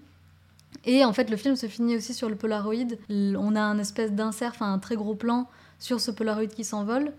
Et 0.85 1.05
en 1.05 1.13
fait, 1.13 1.29
le 1.29 1.37
film 1.37 1.55
se 1.55 1.67
finit 1.67 1.95
aussi 1.95 2.13
sur 2.13 2.29
le 2.29 2.35
Polaroid. 2.35 2.97
On 3.09 3.55
a 3.55 3.61
un 3.61 3.77
espèce 3.79 4.11
d'insert, 4.11 4.51
enfin 4.55 4.73
un 4.73 4.79
très 4.79 4.95
gros 4.95 5.15
plan 5.15 5.47
sur 5.77 6.01
ce 6.01 6.09
Polaroid 6.11 6.47
qui 6.47 6.63
s'envole. 6.63 7.13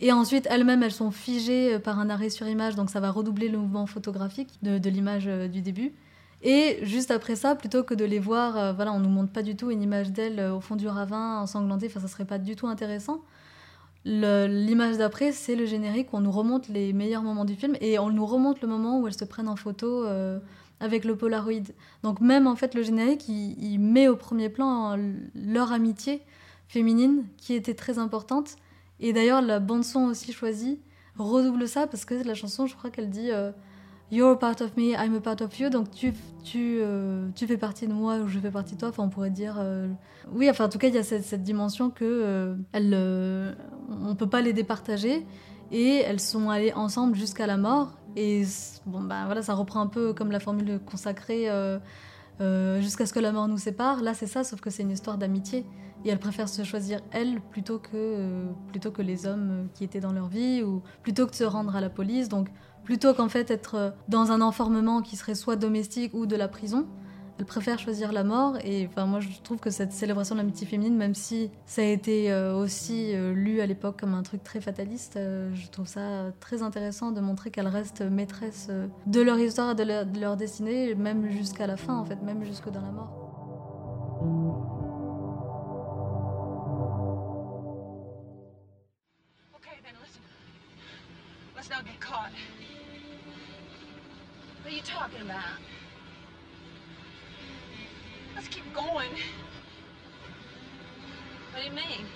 Et 0.00 0.10
ensuite, 0.12 0.46
elles-mêmes, 0.50 0.82
elles 0.82 0.92
sont 0.92 1.12
figées 1.12 1.78
par 1.78 2.00
un 2.00 2.10
arrêt 2.10 2.30
sur 2.30 2.48
image, 2.48 2.74
donc 2.74 2.90
ça 2.90 3.00
va 3.00 3.10
redoubler 3.10 3.48
le 3.48 3.58
mouvement 3.58 3.86
photographique 3.86 4.50
de 4.62 4.90
l'image 4.90 5.26
du 5.26 5.60
début. 5.60 5.92
Et 6.42 6.78
juste 6.82 7.10
après 7.10 7.36
ça, 7.36 7.54
plutôt 7.54 7.82
que 7.82 7.94
de 7.94 8.04
les 8.04 8.18
voir, 8.18 8.56
euh, 8.56 8.72
voilà, 8.72 8.92
on 8.92 8.98
nous 8.98 9.08
montre 9.08 9.32
pas 9.32 9.42
du 9.42 9.56
tout 9.56 9.70
une 9.70 9.82
image 9.82 10.10
d'elle 10.10 10.38
euh, 10.38 10.54
au 10.54 10.60
fond 10.60 10.76
du 10.76 10.88
ravin, 10.88 11.40
ensanglantée, 11.40 11.86
enfin 11.86 12.00
ça 12.00 12.08
serait 12.08 12.26
pas 12.26 12.38
du 12.38 12.54
tout 12.56 12.66
intéressant. 12.66 13.22
L'image 14.04 14.98
d'après, 14.98 15.32
c'est 15.32 15.56
le 15.56 15.64
générique 15.64 16.12
où 16.12 16.18
on 16.18 16.20
nous 16.20 16.30
remonte 16.30 16.68
les 16.68 16.92
meilleurs 16.92 17.22
moments 17.22 17.46
du 17.46 17.54
film 17.54 17.74
et 17.80 17.98
on 17.98 18.10
nous 18.10 18.26
remonte 18.26 18.60
le 18.60 18.68
moment 18.68 19.00
où 19.00 19.06
elles 19.06 19.16
se 19.16 19.24
prennent 19.24 19.48
en 19.48 19.56
photo 19.56 20.04
euh, 20.04 20.38
avec 20.78 21.06
le 21.06 21.16
Polaroid. 21.16 21.72
Donc 22.02 22.20
même 22.20 22.46
en 22.46 22.54
fait 22.54 22.74
le 22.74 22.82
générique, 22.82 23.26
il, 23.28 23.78
met 23.78 24.08
au 24.08 24.16
premier 24.16 24.50
plan 24.50 24.98
leur 25.34 25.72
amitié 25.72 26.20
féminine 26.68 27.24
qui 27.38 27.54
était 27.54 27.72
très 27.72 27.98
importante. 27.98 28.56
Et 29.00 29.14
d'ailleurs 29.14 29.40
la 29.40 29.58
bande 29.58 29.84
son 29.84 30.04
aussi 30.04 30.34
choisie 30.34 30.80
redouble 31.16 31.66
ça 31.66 31.86
parce 31.86 32.04
que 32.04 32.14
la 32.14 32.34
chanson, 32.34 32.66
je 32.66 32.76
crois 32.76 32.90
qu'elle 32.90 33.08
dit 33.08 33.30
You're 34.14 34.34
a 34.34 34.38
part 34.38 34.60
of 34.60 34.76
me, 34.76 34.94
I'm 34.94 35.16
a 35.16 35.20
part 35.20 35.42
of 35.42 35.58
you. 35.58 35.70
Donc 35.70 35.90
tu, 35.90 36.14
tu, 36.44 36.78
euh, 36.80 37.28
tu 37.34 37.48
fais 37.48 37.56
partie 37.56 37.88
de 37.88 37.92
moi 37.92 38.18
ou 38.18 38.28
je 38.28 38.38
fais 38.38 38.52
partie 38.52 38.76
de 38.76 38.80
toi. 38.80 38.90
Enfin, 38.90 39.02
on 39.02 39.08
pourrait 39.08 39.30
dire. 39.30 39.56
Euh, 39.58 39.88
oui, 40.32 40.48
enfin, 40.48 40.66
en 40.66 40.68
tout 40.68 40.78
cas, 40.78 40.86
il 40.86 40.94
y 40.94 40.98
a 40.98 41.02
cette, 41.02 41.24
cette 41.24 41.42
dimension 41.42 41.90
que 41.90 42.04
euh, 42.04 42.54
elle, 42.70 43.56
on 43.90 44.14
peut 44.14 44.28
pas 44.28 44.40
les 44.40 44.52
départager 44.52 45.26
et 45.72 45.96
elles 45.96 46.20
sont 46.20 46.48
allées 46.48 46.72
ensemble 46.74 47.16
jusqu'à 47.16 47.48
la 47.48 47.56
mort. 47.56 47.98
Et 48.14 48.44
bon, 48.86 49.00
ben 49.00 49.26
voilà, 49.26 49.42
ça 49.42 49.54
reprend 49.54 49.80
un 49.80 49.88
peu 49.88 50.12
comme 50.12 50.30
la 50.30 50.38
formule 50.38 50.78
consacrée 50.86 51.48
jusqu'à 52.80 53.06
ce 53.06 53.12
que 53.12 53.18
la 53.18 53.32
mort 53.32 53.48
nous 53.48 53.58
sépare. 53.58 54.00
Là, 54.00 54.14
c'est 54.14 54.28
ça, 54.28 54.44
sauf 54.44 54.60
que 54.60 54.70
c'est 54.70 54.84
une 54.84 54.92
histoire 54.92 55.18
d'amitié. 55.18 55.66
Et 56.04 56.10
elles 56.10 56.18
préfèrent 56.18 56.48
se 56.48 56.62
choisir 56.64 57.00
elles 57.12 57.40
plutôt 57.40 57.78
que, 57.78 58.46
plutôt 58.68 58.90
que 58.90 59.02
les 59.02 59.26
hommes 59.26 59.68
qui 59.74 59.84
étaient 59.84 60.00
dans 60.00 60.12
leur 60.12 60.28
vie 60.28 60.62
ou 60.62 60.82
plutôt 61.02 61.26
que 61.26 61.30
de 61.30 61.36
se 61.36 61.44
rendre 61.44 61.74
à 61.74 61.80
la 61.80 61.90
police. 61.90 62.28
Donc 62.28 62.50
plutôt 62.84 63.14
qu'en 63.14 63.28
fait 63.28 63.50
être 63.50 63.74
euh, 63.74 63.90
dans 64.08 64.30
un 64.30 64.40
enfermement 64.40 65.02
qui 65.02 65.16
serait 65.16 65.34
soit 65.34 65.56
domestique 65.56 66.12
ou 66.14 66.26
de 66.26 66.36
la 66.36 66.48
prison. 66.48 66.86
Elle 67.36 67.46
préfère 67.46 67.80
choisir 67.80 68.12
la 68.12 68.22
mort 68.22 68.58
et 68.62 68.86
enfin 68.86 69.06
moi 69.06 69.18
je 69.18 69.28
trouve 69.42 69.58
que 69.58 69.70
cette 69.70 69.90
célébration 69.90 70.36
de 70.36 70.40
l'amitié 70.40 70.68
féminine, 70.68 70.96
même 70.96 71.14
si 71.14 71.50
ça 71.66 71.82
a 71.82 71.84
été 71.84 72.30
euh, 72.30 72.54
aussi 72.54 73.12
euh, 73.12 73.32
lu 73.32 73.60
à 73.60 73.66
l'époque 73.66 73.98
comme 73.98 74.14
un 74.14 74.22
truc 74.22 74.44
très 74.44 74.60
fataliste, 74.60 75.18
je 75.18 75.68
trouve 75.68 75.88
ça 75.88 76.30
très 76.38 76.62
intéressant 76.62 77.10
de 77.10 77.20
montrer 77.20 77.50
qu'elles 77.50 77.66
restent 77.66 78.02
maîtresses 78.02 78.70
de 79.06 79.20
leur 79.20 79.36
histoire 79.40 79.72
et 79.72 79.74
de 79.74 80.04
de 80.04 80.20
leur 80.20 80.36
destinée, 80.36 80.94
même 80.94 81.28
jusqu'à 81.28 81.66
la 81.66 81.76
fin 81.76 81.96
en 81.96 82.04
fait, 82.04 82.22
même 82.22 82.44
jusque 82.44 82.70
dans 82.70 82.82
la 82.82 82.92
mort. 82.92 84.73
Not 91.74 91.86
get 91.86 91.98
caught. 91.98 92.30
What 94.62 94.72
are 94.72 94.76
you 94.76 94.82
talking 94.82 95.22
about? 95.22 95.42
Let's 98.36 98.46
keep 98.46 98.62
going. 98.72 99.10
What 101.50 101.62
do 101.62 101.64
you 101.64 101.72
mean? 101.72 102.06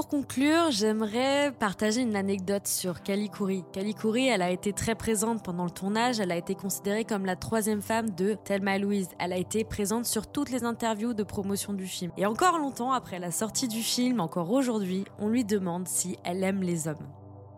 Pour 0.00 0.08
conclure, 0.08 0.70
j'aimerais 0.70 1.52
partager 1.52 2.00
une 2.00 2.16
anecdote 2.16 2.66
sur 2.66 3.02
Kalikuri. 3.02 3.64
Kalikuri, 3.70 4.28
elle 4.28 4.40
a 4.40 4.50
été 4.50 4.72
très 4.72 4.94
présente 4.94 5.44
pendant 5.44 5.64
le 5.64 5.70
tournage, 5.70 6.20
elle 6.20 6.32
a 6.32 6.38
été 6.38 6.54
considérée 6.54 7.04
comme 7.04 7.26
la 7.26 7.36
troisième 7.36 7.82
femme 7.82 8.08
de 8.08 8.32
Thelma 8.32 8.78
Louise. 8.78 9.10
Elle 9.18 9.34
a 9.34 9.36
été 9.36 9.62
présente 9.62 10.06
sur 10.06 10.26
toutes 10.26 10.48
les 10.48 10.64
interviews 10.64 11.12
de 11.12 11.22
promotion 11.22 11.74
du 11.74 11.84
film. 11.84 12.12
Et 12.16 12.24
encore 12.24 12.56
longtemps 12.56 12.92
après 12.92 13.18
la 13.18 13.30
sortie 13.30 13.68
du 13.68 13.82
film, 13.82 14.20
encore 14.20 14.50
aujourd'hui, 14.50 15.04
on 15.18 15.28
lui 15.28 15.44
demande 15.44 15.86
si 15.86 16.16
elle 16.24 16.42
aime 16.44 16.62
les 16.62 16.88
hommes. 16.88 17.06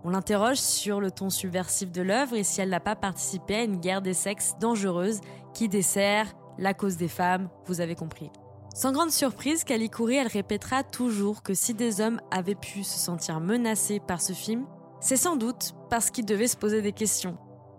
On 0.02 0.10
l'interroge 0.10 0.58
sur 0.58 1.00
le 1.00 1.12
ton 1.12 1.30
subversif 1.30 1.92
de 1.92 2.02
l'œuvre 2.02 2.34
et 2.34 2.42
si 2.42 2.60
elle 2.60 2.70
n'a 2.70 2.80
pas 2.80 2.96
participé 2.96 3.54
à 3.54 3.62
une 3.62 3.78
guerre 3.78 4.02
des 4.02 4.14
sexes 4.14 4.56
dangereuse 4.58 5.20
qui 5.54 5.68
dessert 5.68 6.26
la 6.58 6.74
cause 6.74 6.96
des 6.96 7.06
femmes, 7.06 7.48
vous 7.66 7.80
avez 7.80 7.94
compris. 7.94 8.32
Sans 8.74 8.92
grande 8.92 9.10
surprise, 9.10 9.64
Kalikuri, 9.64 10.16
elle 10.16 10.28
répétera 10.28 10.82
toujours 10.82 11.42
que 11.42 11.52
si 11.52 11.74
des 11.74 12.00
hommes 12.00 12.20
avaient 12.30 12.54
pu 12.54 12.84
se 12.84 12.98
sentir 12.98 13.38
menacés 13.38 14.00
par 14.00 14.22
ce 14.22 14.32
film, 14.32 14.64
c'est 15.00 15.18
sans 15.18 15.36
doute 15.36 15.74
parce 15.90 16.10
qu'ils 16.10 16.24
devaient 16.24 16.48
se 16.48 16.56
poser 16.56 16.80
des 16.80 16.92
questions. 16.92 17.36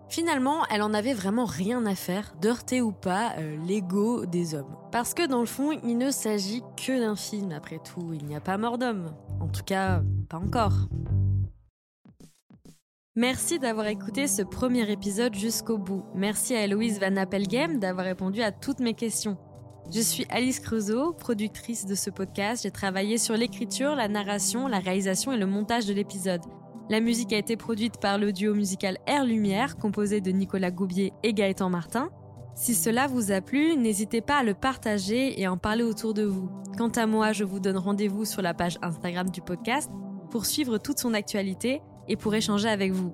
Finalement, 0.08 0.66
elle 0.70 0.84
en 0.84 0.94
avait 0.94 1.16
vraiment 1.16 1.46
rien 1.46 1.84
à 1.88 1.96
faire 1.96 2.36
d'heurter 2.40 2.82
ou 2.82 2.92
pas 2.92 3.34
euh, 3.40 3.58
l'ego 3.66 4.28
des 4.28 4.54
hommes. 4.54 4.78
Parce 4.92 5.16
que 5.16 5.26
dans 5.26 5.40
le 5.40 5.48
fond, 5.48 5.72
il 5.72 5.98
ne 5.98 6.12
s'agit 6.12 6.62
que 6.78 7.00
d'un 7.00 7.16
film 7.16 7.52
après 7.52 7.80
tout, 7.80 8.14
il 8.14 8.26
n'y 8.26 8.36
a 8.36 8.42
pas 8.42 8.60
mort 8.60 8.78
d'homme. 8.78 9.16
En 9.40 9.48
tout 9.48 9.64
cas, 9.64 10.04
pas 10.30 10.38
encore. 10.38 10.88
Merci 13.16 13.58
d'avoir 13.58 13.88
écouté 13.88 14.28
ce 14.28 14.44
premier 14.44 14.92
épisode 14.92 15.34
jusqu'au 15.34 15.80
bout. 15.80 16.04
Merci 16.14 16.56
à 16.56 16.64
Héloïse 16.64 17.00
Van 17.00 17.16
Appelgem 17.16 17.80
d'avoir 17.80 18.06
répondu 18.06 18.44
à 18.44 18.52
toutes 18.52 18.80
mes 18.80 18.94
questions. 18.94 19.38
Je 19.92 20.00
suis 20.00 20.26
Alice 20.30 20.60
Creusot, 20.60 21.14
productrice 21.14 21.86
de 21.86 21.96
ce 21.96 22.10
podcast. 22.10 22.64
J'ai 22.64 22.72
travaillé 22.72 23.18
sur 23.18 23.36
l'écriture, 23.36 23.96
la 23.96 24.08
narration, 24.08 24.68
la 24.68 24.80
réalisation 24.80 25.32
et 25.32 25.38
le 25.38 25.46
montage 25.46 25.86
de 25.86 25.94
l'épisode. 25.94 26.42
La 26.90 27.00
musique 27.00 27.34
a 27.34 27.38
été 27.38 27.58
produite 27.58 28.00
par 28.00 28.18
le 28.18 28.34
duo 28.34 28.54
musical 28.54 28.98
Air 29.08 29.26
Lumière, 29.26 29.78
composé 29.78 30.20
de 30.20 30.32
Nicolas 30.32 30.72
Goubier 30.72 31.14
et 31.24 31.34
Gaëtan 31.34 31.70
Martin. 31.70 32.10
Si 32.56 32.76
cela 32.76 33.08
vous 33.08 33.32
a 33.32 33.42
plu, 33.42 33.78
n'hésitez 33.78 34.22
pas 34.22 34.38
à 34.38 34.44
le 34.44 34.54
partager 34.54 35.40
et 35.40 35.48
en 35.48 35.58
parler 35.58 35.84
autour 35.84 36.14
de 36.14 36.24
vous. 36.24 36.50
Quant 36.78 36.90
à 36.90 37.06
moi, 37.06 37.32
je 37.32 37.44
vous 37.44 37.60
donne 37.60 37.78
rendez-vous 37.78 38.26
sur 38.26 38.42
la 38.42 38.54
page 38.54 38.78
Instagram 38.82 39.30
du 39.30 39.42
podcast 39.42 39.92
pour 40.32 40.46
suivre 40.46 40.78
toute 40.78 41.00
son 41.00 41.14
actualité 41.14 41.82
et 42.08 42.16
pour 42.16 42.34
échanger 42.36 42.70
avec 42.70 42.92
vous. 42.92 43.14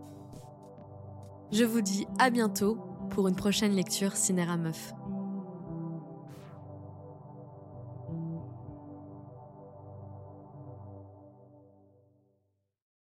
Je 1.51 1.63
vous 1.63 1.81
dis 1.81 2.05
à 2.19 2.29
bientôt 2.29 2.77
pour 3.09 3.27
une 3.27 3.35
prochaine 3.35 3.75
lecture 3.75 4.15
Cinéra 4.15 4.55
Meuf. 4.57 4.93